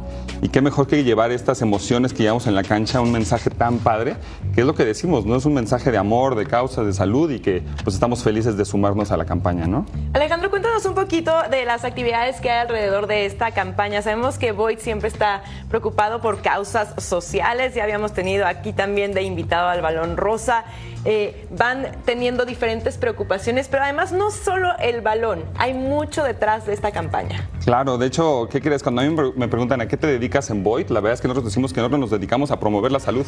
[0.45, 3.79] y qué mejor que llevar estas emociones que llevamos en la cancha, un mensaje tan
[3.79, 4.17] padre,
[4.55, 5.37] que es lo que decimos, ¿no?
[5.37, 8.67] Es un mensaje de amor, de causa, de salud y que pues estamos felices de
[8.67, 9.87] sumarnos a la campaña, ¿no?
[10.13, 14.03] Alejandro, cuéntanos un poquito de las actividades que hay alrededor de esta campaña.
[14.03, 19.23] Sabemos que Void siempre está preocupado por causas sociales, ya habíamos tenido aquí también de
[19.23, 20.67] invitado al Balón Rosa.
[21.07, 26.73] Eh, van teniendo diferentes preocupaciones, pero además no solo el balón, hay mucho detrás de
[26.73, 27.51] esta campaña.
[27.65, 28.83] Claro, de hecho, ¿qué crees?
[28.83, 31.29] Cuando a mí me preguntan a qué te dedicas en Void, la verdad es que
[31.29, 33.27] nosotros decimos que nosotros nos dedicamos a promover la salud.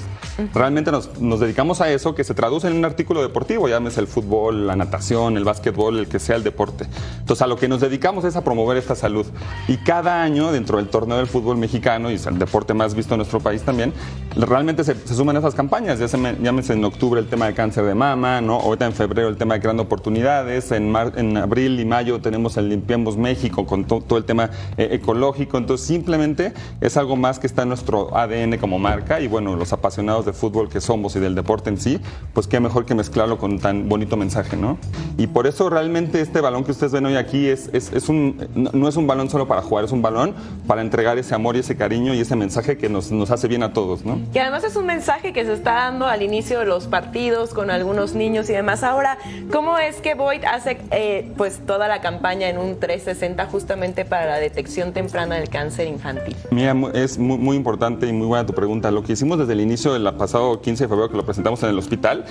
[0.54, 4.06] Realmente nos, nos, dedicamos a eso que se traduce en un artículo deportivo, llámese el
[4.06, 6.86] fútbol, la natación, el básquetbol, el que sea el deporte.
[7.18, 9.26] Entonces, a lo que nos dedicamos es a promover esta salud.
[9.68, 13.14] Y cada año, dentro del torneo del fútbol mexicano, y es el deporte más visto
[13.14, 13.92] en nuestro país también,
[14.34, 15.98] realmente se, suman esas campañas.
[15.98, 18.54] Ya se llámese en octubre el tema de cáncer de mama, ¿no?
[18.60, 22.68] Ahorita en febrero el tema de creando oportunidades, en, en abril y mayo tenemos el
[22.68, 27.62] Limpiemos México con todo el tema eh, ecológico, entonces simplemente es algo más que está
[27.62, 31.34] en nuestro ADN como marca y bueno, los apasionados de fútbol que somos y del
[31.34, 32.00] deporte en sí,
[32.32, 34.78] pues qué mejor que mezclarlo con tan bonito mensaje, ¿no?
[35.18, 38.48] Y por eso realmente este balón que ustedes ven hoy aquí es, es, es un,
[38.54, 40.34] no es un balón solo para jugar, es un balón
[40.68, 43.64] para entregar ese amor y ese cariño y ese mensaje que nos, nos hace bien
[43.64, 44.20] a todos, ¿no?
[44.32, 47.70] Y además es un mensaje que se está dando al inicio de los partidos con
[47.70, 48.82] algunos niños y demás.
[48.82, 49.16] Ahora,
[49.50, 54.26] ¿cómo es que Void hace eh, pues toda la campaña en un 360 justamente para
[54.26, 56.36] la detección temprana del cáncer infantil?
[56.50, 58.90] Mira, es muy, muy importante y muy buena tu pregunta.
[58.90, 61.70] Lo que hicimos desde el inicio del pasado 15 de febrero que lo presentamos en
[61.70, 62.26] el hospital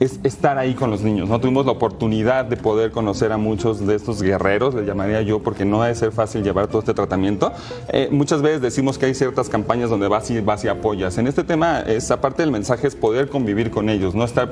[0.00, 1.28] es estar ahí con los niños.
[1.28, 1.40] ¿no?
[1.40, 5.64] Tuvimos la oportunidad de poder conocer a muchos de estos guerreros, le llamaría yo, porque
[5.64, 7.52] no debe ser fácil llevar todo este tratamiento.
[7.88, 11.16] Eh, muchas veces decimos que hay ciertas campañas donde vas y vas y apoyas.
[11.18, 14.50] En este tema, es, aparte del mensaje, es poder convivir con ellos, no estar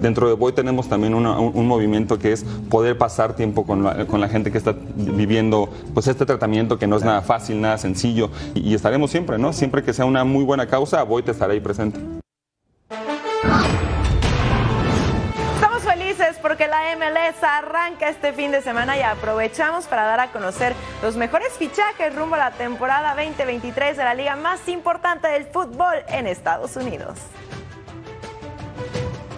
[0.00, 4.50] Dentro de Boy tenemos también un, movimiento que es poder pasar tiempo con la, gente
[4.50, 9.10] que está viviendo pues este tratamiento que no es nada fácil, nada sencillo y, estaremos
[9.10, 9.52] siempre, ¿no?
[9.52, 12.00] Siempre que sea una muy buena causa, Boy te estará ahí presente.
[16.42, 21.16] Porque la MLS arranca este fin de semana y aprovechamos para dar a conocer los
[21.16, 26.26] mejores fichajes rumbo a la temporada 2023 de la liga más importante del fútbol en
[26.26, 27.18] Estados Unidos.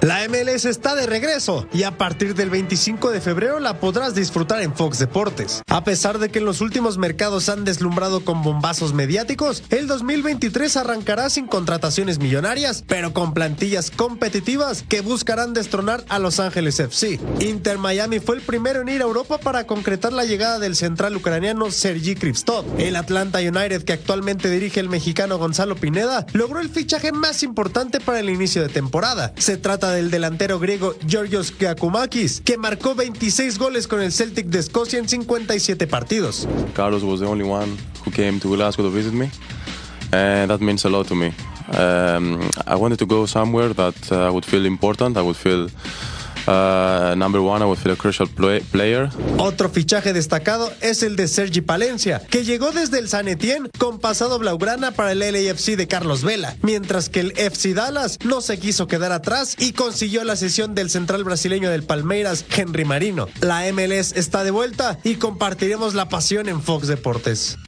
[0.02, 4.60] La MLS está de regreso y a partir del 25 de febrero la podrás disfrutar
[4.60, 5.62] en Fox Deportes.
[5.68, 10.76] A pesar de que en los últimos mercados han deslumbrado con bombazos mediáticos, el 2023
[10.76, 17.20] arrancará sin contrataciones millonarias, pero con plantillas competitivas que buscarán destronar a Los Ángeles FC.
[17.38, 21.14] Inter Miami fue el primero en ir a Europa para concretar la llegada del central
[21.14, 22.64] ucraniano Sergi Kripstov.
[22.76, 28.00] El Atlanta United, que actualmente dirige el mexicano Gonzalo Pineda, logró el fichaje más importante
[28.00, 29.32] para el inicio de temporada.
[29.36, 34.59] Se trata del delantero griego Georgios Giacomakis, que marcó 26 goles con el Celtic de
[34.59, 36.48] Escocia en 57 partidos.
[36.74, 39.31] Carlos was the only one who came to Glasgow to visit me,
[40.12, 41.33] and that means a lot to me.
[41.78, 45.68] Um, I wanted to go somewhere that uh, I would feel important, I would feel
[46.46, 49.09] Uh, number one, a crucial player.
[49.38, 53.98] Otro fichaje destacado es el de Sergi Palencia, que llegó desde el San Etienne con
[53.98, 58.59] pasado blaugrana para el LAFC de Carlos Vela, mientras que el FC Dallas no se
[58.59, 63.28] quiso quedar atrás y consiguió la sesión del central brasileño del Palmeiras, Henry Marino.
[63.40, 67.59] La MLS está de vuelta y compartiremos la pasión en Fox Deportes.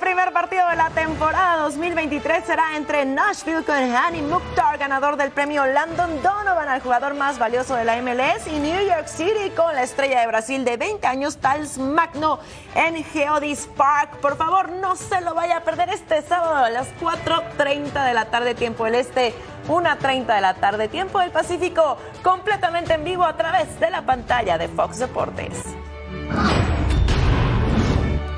[0.00, 5.66] Primer partido de la temporada 2023 será entre Nashville con Hani Mukhtar, ganador del premio
[5.66, 9.82] Landon Donovan al jugador más valioso de la MLS, y New York City con la
[9.82, 12.38] estrella de Brasil de 20 años, Tals Magno,
[12.74, 14.16] en Geodis Park.
[14.20, 18.26] Por favor, no se lo vaya a perder este sábado a las 4.30 de la
[18.26, 19.34] tarde, tiempo del Este.
[19.68, 24.56] 1.30 de la tarde, tiempo del Pacífico, completamente en vivo a través de la pantalla
[24.56, 25.62] de Fox Deportes.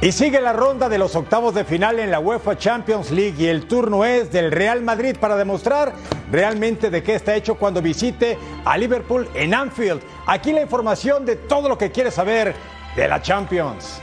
[0.02, 3.48] Y sigue la ronda de los octavos de final en la UEFA Champions League y
[3.48, 5.92] el turno es del Real Madrid para demostrar
[6.32, 10.00] realmente de qué está hecho cuando visite a Liverpool en Anfield.
[10.26, 12.54] Aquí la información de todo lo que quiere saber
[12.96, 14.00] de la Champions.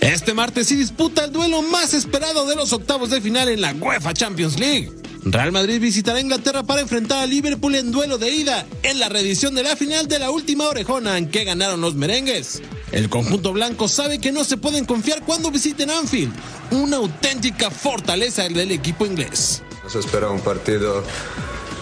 [0.00, 3.72] Este martes se disputa el duelo más esperado de los octavos de final en la
[3.72, 4.99] UEFA Champions League.
[5.24, 9.54] Real Madrid visitará Inglaterra para enfrentar a Liverpool en duelo de ida en la reedición
[9.54, 12.62] de la final de la última orejona en que ganaron los merengues.
[12.90, 16.32] El conjunto blanco sabe que no se pueden confiar cuando visiten Anfield,
[16.70, 19.62] una auténtica fortaleza del equipo inglés.
[19.84, 21.04] Nos espera un partido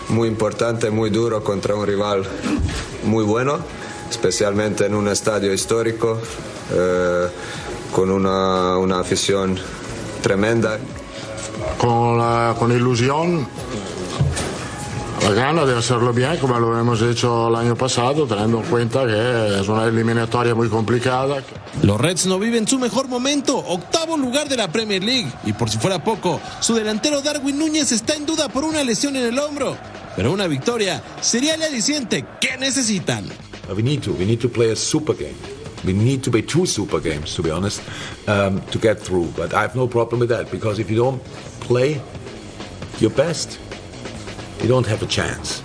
[0.09, 2.25] muy importante, muy duro contra un rival
[3.05, 3.61] muy bueno,
[4.11, 6.21] especialmente en un estadio histórico,
[6.73, 7.29] eh,
[7.93, 9.59] con una, una afición
[10.23, 10.79] tremenda.
[11.79, 13.47] Con, la, con ilusión,
[15.23, 19.07] la gana de hacerlo bien como lo hemos hecho el año pasado, teniendo en cuenta
[19.07, 21.43] que es una eliminatoria muy complicada.
[21.83, 25.31] Los Reds no viven su mejor momento, octavo lugar de la Premier League.
[25.45, 29.17] Y por si fuera poco, su delantero Darwin Núñez está en duda por una lesión
[29.17, 29.77] en el hombro.
[30.17, 33.25] Pero una victoria sería el aliciente que necesitan.
[33.75, 34.13] We need to.
[34.13, 35.58] We need to play a super game.
[35.85, 37.83] We need to play two super games, to be honest,
[38.27, 39.33] um, to get through.
[39.37, 41.23] But I have no problem with that because if you don't
[41.61, 42.01] play
[42.99, 43.59] your best,
[44.61, 45.63] you don't have a chance.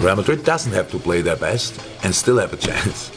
[0.00, 3.10] Real Madrid doesn't have to play their best and still have a chance.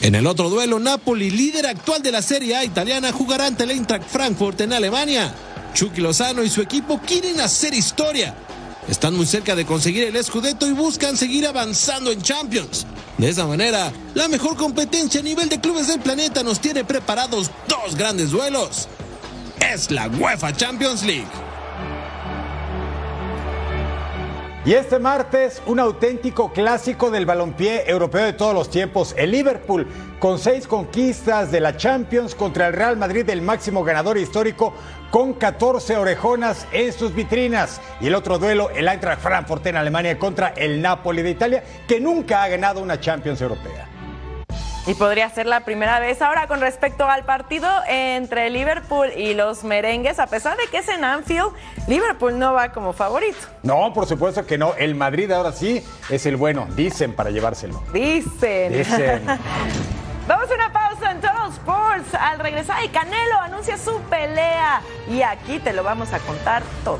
[0.00, 3.70] En el otro duelo, Napoli, líder actual de la Serie A italiana, jugará ante el
[3.70, 5.34] Eintracht Frankfurt en Alemania.
[5.72, 8.34] Chucky Lozano y su equipo quieren hacer historia.
[8.88, 12.86] Están muy cerca de conseguir el Scudetto y buscan seguir avanzando en Champions.
[13.18, 17.50] De esa manera, la mejor competencia a nivel de clubes del planeta nos tiene preparados
[17.66, 18.88] dos grandes duelos.
[19.58, 21.45] Es la UEFA Champions League.
[24.66, 29.86] Y este martes, un auténtico clásico del balompié europeo de todos los tiempos, el Liverpool,
[30.18, 34.74] con seis conquistas de la Champions contra el Real Madrid, el máximo ganador histórico,
[35.12, 37.80] con 14 orejonas en sus vitrinas.
[38.00, 42.00] Y el otro duelo, el Eintracht Frankfurt en Alemania contra el Napoli de Italia, que
[42.00, 43.95] nunca ha ganado una Champions europea.
[44.86, 46.22] Y podría ser la primera vez.
[46.22, 50.88] Ahora, con respecto al partido entre Liverpool y los merengues, a pesar de que es
[50.88, 51.52] en Anfield,
[51.88, 53.38] Liverpool no va como favorito.
[53.64, 54.74] No, por supuesto que no.
[54.74, 57.82] El Madrid ahora sí es el bueno, dicen, para llevárselo.
[57.92, 58.72] Dicen.
[58.72, 59.26] Dicen.
[60.28, 62.14] Vamos a una pausa en Total Sports.
[62.14, 64.82] Al regresar, el Canelo anuncia su pelea.
[65.08, 66.98] Y aquí te lo vamos a contar todo.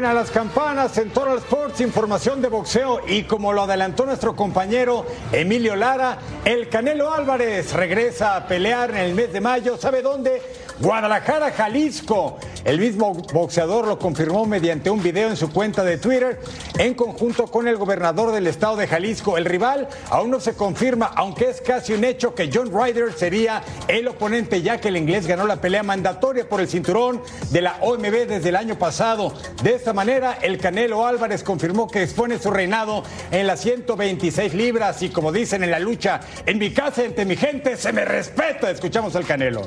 [0.00, 5.04] Suenan las campanas en Total Sports, información de boxeo y como lo adelantó nuestro compañero
[5.30, 10.40] Emilio Lara, el Canelo Álvarez regresa a pelear en el mes de mayo, ¿sabe dónde?
[10.80, 12.38] Guadalajara, Jalisco.
[12.64, 16.40] El mismo boxeador lo confirmó mediante un video en su cuenta de Twitter
[16.78, 19.36] en conjunto con el gobernador del estado de Jalisco.
[19.36, 23.62] El rival aún no se confirma, aunque es casi un hecho que John Ryder sería
[23.88, 27.76] el oponente ya que el inglés ganó la pelea mandatoria por el cinturón de la
[27.82, 29.34] OMB desde el año pasado.
[29.62, 35.02] De esta manera, el Canelo Álvarez confirmó que expone su reinado en las 126 libras
[35.02, 38.70] y como dicen en la lucha, en mi casa, entre mi gente, se me respeta.
[38.70, 39.66] Escuchamos al Canelo.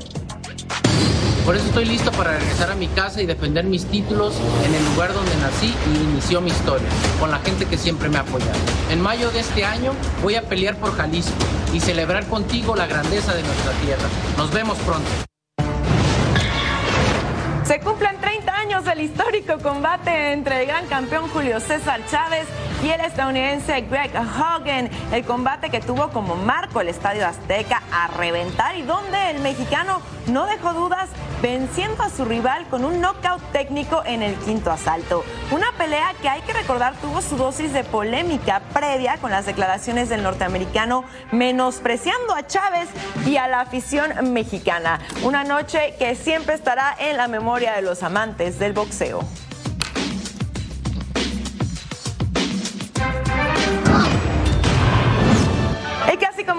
[1.45, 4.33] Por eso estoy listo para regresar a mi casa y defender mis títulos
[4.65, 6.87] en el lugar donde nací y inició mi historia,
[7.19, 8.57] con la gente que siempre me ha apoyado.
[8.89, 9.91] En mayo de este año
[10.21, 11.33] voy a pelear por Jalisco
[11.73, 14.03] y celebrar contigo la grandeza de nuestra tierra.
[14.37, 15.09] Nos vemos pronto.
[17.65, 22.47] Se cumplen 30 años del histórico combate entre el gran campeón Julio César Chávez
[22.81, 24.89] y el estadounidense Greg Hogan.
[25.11, 30.01] El combate que tuvo como marco el Estadio Azteca a reventar y donde el mexicano
[30.27, 31.09] no dejó dudas
[31.41, 35.25] venciendo a su rival con un knockout técnico en el quinto asalto.
[35.51, 40.07] Una pelea que hay que recordar tuvo su dosis de polémica previa con las declaraciones
[40.07, 41.03] del norteamericano
[41.33, 42.87] menospreciando a Chávez
[43.25, 45.01] y a la afición mexicana.
[45.23, 49.23] Una noche que siempre estará en la memoria de los amantes del boxeo.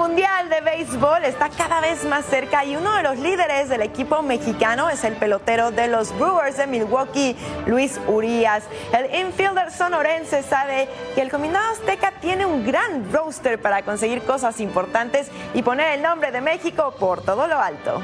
[0.04, 4.22] Mundial de Béisbol está cada vez más cerca y uno de los líderes del equipo
[4.22, 7.34] mexicano es el pelotero de los Brewers de Milwaukee,
[7.66, 8.64] Luis Urias.
[8.92, 14.60] El infielder sonorense sabe que el combinado azteca tiene un gran roster para conseguir cosas
[14.60, 18.02] importantes y poner el nombre de México por todo lo alto.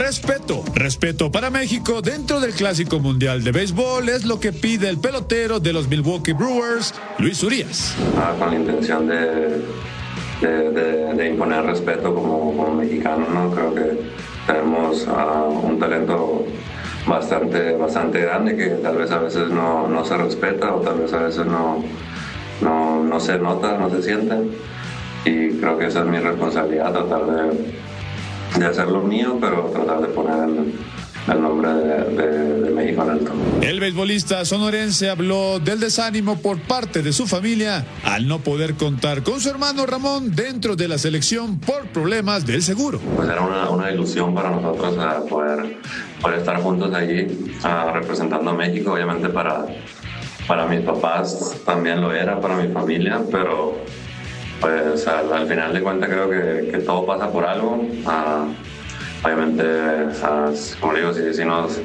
[0.00, 4.98] Respeto, respeto para México dentro del Clásico Mundial de Béisbol es lo que pide el
[4.98, 7.94] pelotero de los Milwaukee Brewers, Luis Urias.
[8.16, 9.60] Ah, con la intención de,
[11.28, 13.50] imponer respeto como, como mexicano, ¿no?
[13.50, 14.00] Creo que
[14.46, 16.46] tenemos ah, un talento
[17.06, 21.12] bastante, bastante grande que tal vez a veces no, no se respeta o tal vez
[21.12, 21.84] a veces no,
[22.62, 24.34] no, no se nota, no se siente.
[25.26, 27.89] Y creo que esa es mi responsabilidad, tratar de
[28.58, 30.48] de hacer lo mío, pero tratar de poner
[31.28, 33.32] el, nombre de, México en alto.
[33.60, 39.22] El beisbolista sonorense habló del desánimo por parte de su familia al no poder contar
[39.22, 43.00] con su hermano Ramón dentro de la selección por problemas del seguro.
[43.16, 44.96] Pues era una, ilusión para nosotros
[45.28, 45.78] poder,
[46.20, 47.26] poder estar juntos allí
[47.92, 49.66] representando a México, obviamente para,
[50.46, 53.76] para mis papás también lo era, para mi familia, pero
[54.60, 57.84] pues al, final de cuentas creo que, todo pasa por algo.
[58.06, 58.46] Ah,
[59.24, 59.64] obviamente,
[60.80, 61.80] como digo, sí, sí, nos,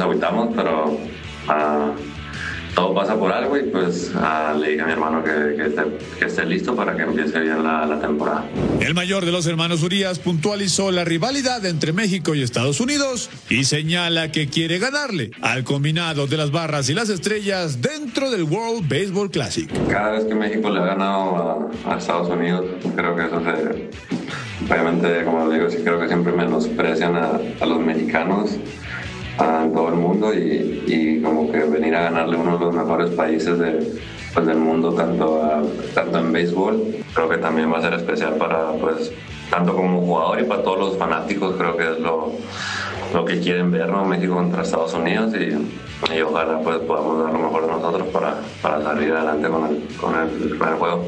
[0.00, 0.96] aguitamos, pero
[1.48, 1.92] ah,
[2.74, 5.56] todo pasa por algo y pues ah, le dije a mi hermano que,
[6.24, 8.48] esté, listo para que empiece bien la, temporada.
[8.80, 13.64] El mayor de los hermanos Urias puntualizó la rivalidad entre México y Estados Unidos y
[13.64, 18.88] señala que quiere ganarle al combinado de las barras y las estrellas dentro del World
[18.88, 19.70] Baseball Classic.
[19.88, 22.64] Cada vez que México le ha ganado a, Estados Unidos,
[22.94, 23.90] creo que eso se...
[24.70, 28.58] Obviamente, como digo, sí creo que siempre menosprecian a, a los mexicanos
[29.38, 33.58] en todo el mundo y, como que venir a ganarle uno de los mejores países
[34.32, 35.42] pues, del mundo, tanto,
[35.94, 39.12] tanto en béisbol, creo que también va a ser especial para, pues,
[39.50, 42.32] tanto como jugador y para todos los fanáticos, creo que es lo,
[43.12, 44.04] lo que quieren ver, ¿no?
[44.04, 48.36] México contra Estados Unidos y, y, ojalá pues podamos dar lo mejor de nosotros para,
[48.62, 51.04] para salir adelante con el, con el primer juego.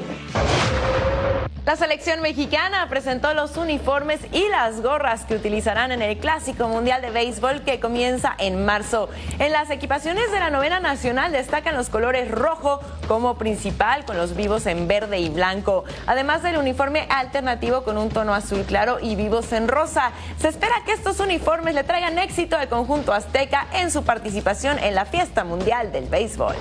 [1.67, 7.03] La selección mexicana presentó los uniformes y las gorras que utilizarán en el Clásico Mundial
[7.03, 9.11] de Béisbol que comienza en marzo.
[9.39, 14.35] En las equipaciones de la novena nacional destacan los colores rojo como principal con los
[14.35, 19.15] vivos en verde y blanco, además del uniforme alternativo con un tono azul claro y
[19.15, 20.13] vivos en rosa.
[20.39, 24.95] Se espera que estos uniformes le traigan éxito al conjunto azteca en su participación en
[24.95, 26.57] la fiesta mundial del béisbol.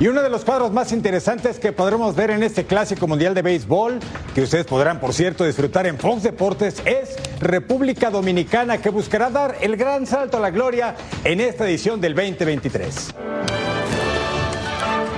[0.00, 3.42] Y uno de los cuadros más interesantes que podremos ver en este Clásico Mundial de
[3.42, 4.00] Béisbol,
[4.34, 9.56] que ustedes podrán, por cierto, disfrutar en Fox Deportes, es República Dominicana, que buscará dar
[9.60, 13.14] el gran salto a la gloria en esta edición del 2023.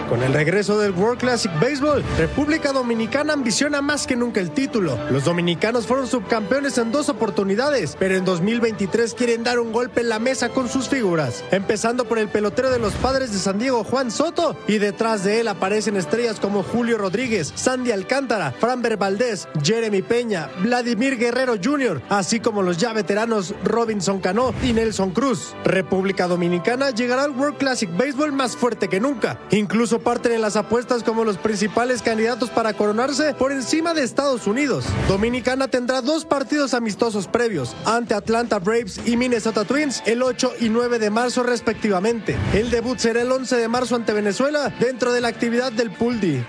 [0.08, 4.96] Con el regreso del World Classic Baseball, República Dominicana ambiciona más que nunca el título.
[5.10, 10.08] Los dominicanos fueron subcampeones en dos oportunidades, pero en 2023 quieren dar un golpe en
[10.08, 11.42] la mesa con sus figuras.
[11.50, 15.40] Empezando por el pelotero de los padres de San Diego, Juan Soto, y detrás de
[15.40, 22.00] él aparecen estrellas como Julio Rodríguez, Sandy Alcántara, Franber Valdés, Jeremy Peña, Vladimir Guerrero Jr.,
[22.10, 25.54] así como los ya veteranos Robinson Cano y Nelson Cruz.
[25.64, 30.56] República Dominicana llegará al World Classic Baseball más fuerte que nunca, incluso parten en las
[30.56, 34.84] apuestas como los principales candidatos para coronarse por encima de Estados Unidos.
[35.08, 40.68] Dominicana tendrá dos partidos amistosos previos ante Atlanta Braves y Minnesota Twins el 8 y
[40.68, 42.36] 9 de marzo respectivamente.
[42.54, 46.20] El debut será el 11 de marzo ante Venezuela dentro de la actividad del Pool
[46.20, 46.44] D.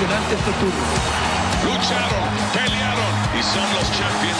[0.00, 0.52] impresionante este
[1.64, 4.39] Lucharon, pelearon y son los champions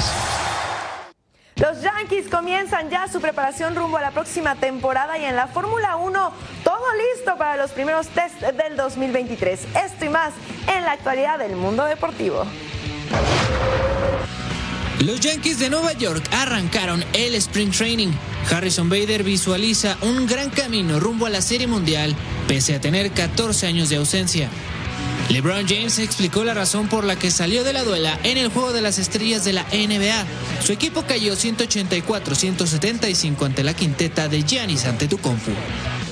[1.61, 5.96] los Yankees comienzan ya su preparación rumbo a la próxima temporada y en la Fórmula
[5.96, 6.32] 1
[6.64, 6.84] todo
[7.14, 9.61] listo para los primeros test del 2023.
[9.84, 10.32] Esto y más
[10.74, 12.44] en la actualidad del mundo deportivo.
[15.00, 18.11] Los Yankees de Nueva York arrancaron el Sprint Training.
[18.50, 22.14] Harrison Bader visualiza un gran camino rumbo a la Serie Mundial,
[22.48, 24.48] pese a tener 14 años de ausencia.
[25.30, 28.72] LeBron James explicó la razón por la que salió de la duela en el juego
[28.72, 30.26] de las estrellas de la NBA.
[30.61, 35.53] Su equipo cayó 184-175 ante la quinteta de Giannis Antetokounmpo.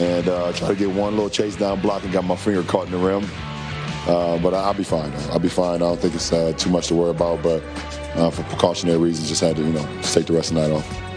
[0.01, 2.86] And uh, try to get one little chase down block and got my finger caught
[2.86, 3.24] in the rim.
[4.07, 5.12] Uh, but I'll be fine.
[5.32, 5.74] I'll be fine.
[5.76, 7.43] I don't think it's uh, too much to worry about.
[7.43, 7.64] But
[8.14, 10.72] uh, for precautionary reasons, just had to, you know, take the rest of the night
[10.72, 11.07] off.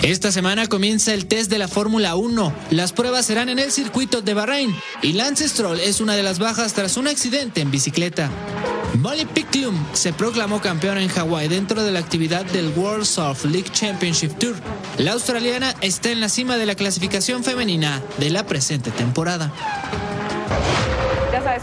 [0.00, 2.52] Esta semana comienza el test de la Fórmula 1.
[2.70, 6.38] Las pruebas serán en el circuito de Bahrein y Lance Stroll es una de las
[6.38, 8.30] bajas tras un accidente en bicicleta.
[8.98, 13.70] Molly Picklum se proclamó campeona en Hawái dentro de la actividad del World Surf League
[13.70, 14.56] Championship Tour.
[14.98, 19.52] La australiana está en la cima de la clasificación femenina de la presente temporada.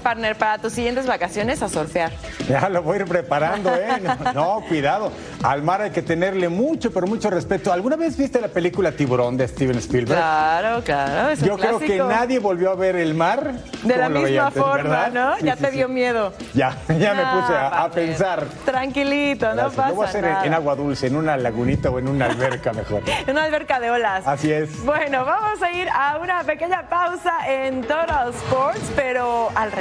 [0.10, 2.12] Partner, para tus siguientes vacaciones a surfear.
[2.50, 4.02] Ya lo voy a ir preparando, ¿eh?
[4.02, 5.12] No, no, cuidado.
[5.44, 7.72] Al mar hay que tenerle mucho, pero mucho respeto.
[7.72, 10.18] ¿Alguna vez viste la película Tiburón de Steven Spielberg?
[10.20, 11.30] Claro, claro.
[11.30, 13.54] Es un Yo creo que nadie volvió a ver el mar.
[13.84, 15.12] De la misma antes, forma, ¿verdad?
[15.12, 15.38] ¿no?
[15.38, 15.76] Sí, ya sí, te sí.
[15.78, 16.34] dio miedo.
[16.56, 18.46] Ya, ya me puse a- pensar.
[18.66, 19.76] Tranquilito, no Gracias.
[19.76, 20.46] pasa Lo voy a hacer en- nada.
[20.48, 23.04] en agua dulce, en una lagunita o en una alberca mejor.
[23.28, 24.26] En una alberca de olas.
[24.26, 24.84] Así es.
[24.84, 29.72] Bueno, vamos a ir a una pequeña pausa en Total Sports, pero al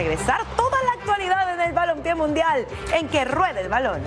[0.57, 4.03] toda la actualidad en el balompié mundial, en que ruede el balón.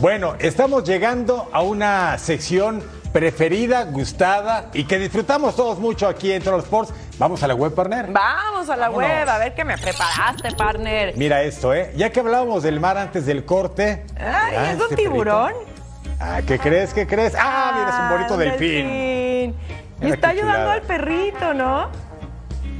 [0.00, 6.42] Bueno, estamos llegando a una sección preferida, gustada y que disfrutamos todos mucho aquí en
[6.42, 6.92] Total Sports.
[7.18, 8.10] Vamos a la web, partner.
[8.10, 9.08] Vamos a la Vámonos.
[9.10, 11.14] web, a ver qué me preparaste, partner.
[11.16, 11.92] Mira esto, ¿eh?
[11.96, 14.04] Ya que hablábamos del mar antes del corte.
[14.18, 15.52] Ay, mira, ¿es un este tiburón?
[15.52, 15.72] perrito.
[16.20, 16.94] Ah, ¿qué crees?
[16.94, 17.34] ¿Qué crees?
[17.38, 18.88] Ah, mira, es un bonito delfín.
[18.88, 19.56] delfín.
[20.00, 21.88] Y está ayudando al perrito, ¿no?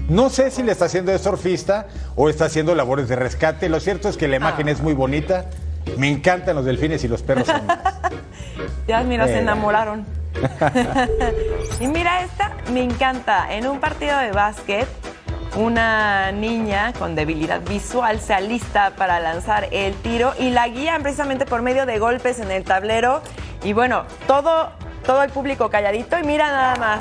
[0.09, 3.69] No sé si le está haciendo de surfista o está haciendo labores de rescate.
[3.69, 4.73] Lo cierto es que la imagen Ah.
[4.73, 5.47] es muy bonita.
[5.99, 7.49] Me encantan los delfines y los perros.
[8.87, 10.05] Ya, mira, se enamoraron.
[11.81, 13.53] y mira esta, me encanta.
[13.53, 14.89] En un partido de básquet,
[15.57, 21.45] una niña con debilidad visual se alista para lanzar el tiro y la guían precisamente
[21.45, 23.23] por medio de golpes en el tablero.
[23.63, 24.73] Y bueno, todo,
[25.05, 27.01] todo el público calladito y mira nada más.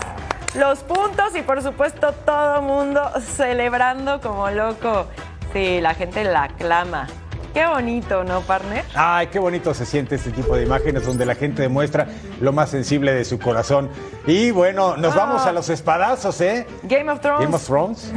[0.56, 5.08] Los puntos y por supuesto todo mundo celebrando como loco.
[5.54, 7.08] Sí, la gente la aclama.
[7.54, 8.86] Qué bonito, ¿no, partner?
[8.96, 12.08] Ay, qué bonito se siente este tipo de imágenes donde la gente demuestra
[12.40, 13.90] lo más sensible de su corazón.
[14.26, 16.66] Y bueno, nos vamos a los espadazos, ¿eh?
[16.84, 17.42] Game of Thrones.
[17.42, 18.14] Game of Thrones.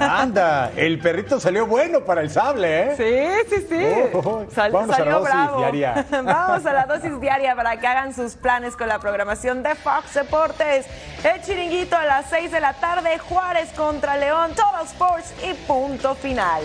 [0.00, 3.44] Anda, el perrito salió bueno para el sable, ¿eh?
[3.48, 3.86] Sí, sí, sí.
[4.14, 5.58] Oh, Sal- vámonos a la salió dosis bravo.
[5.58, 6.06] diaria.
[6.10, 10.14] Vamos a la dosis diaria para que hagan sus planes con la programación de Fox
[10.14, 10.86] Deportes.
[11.22, 16.16] El chiringuito a las 6 de la tarde, Juárez contra León, Total Sports y punto
[16.16, 16.62] final.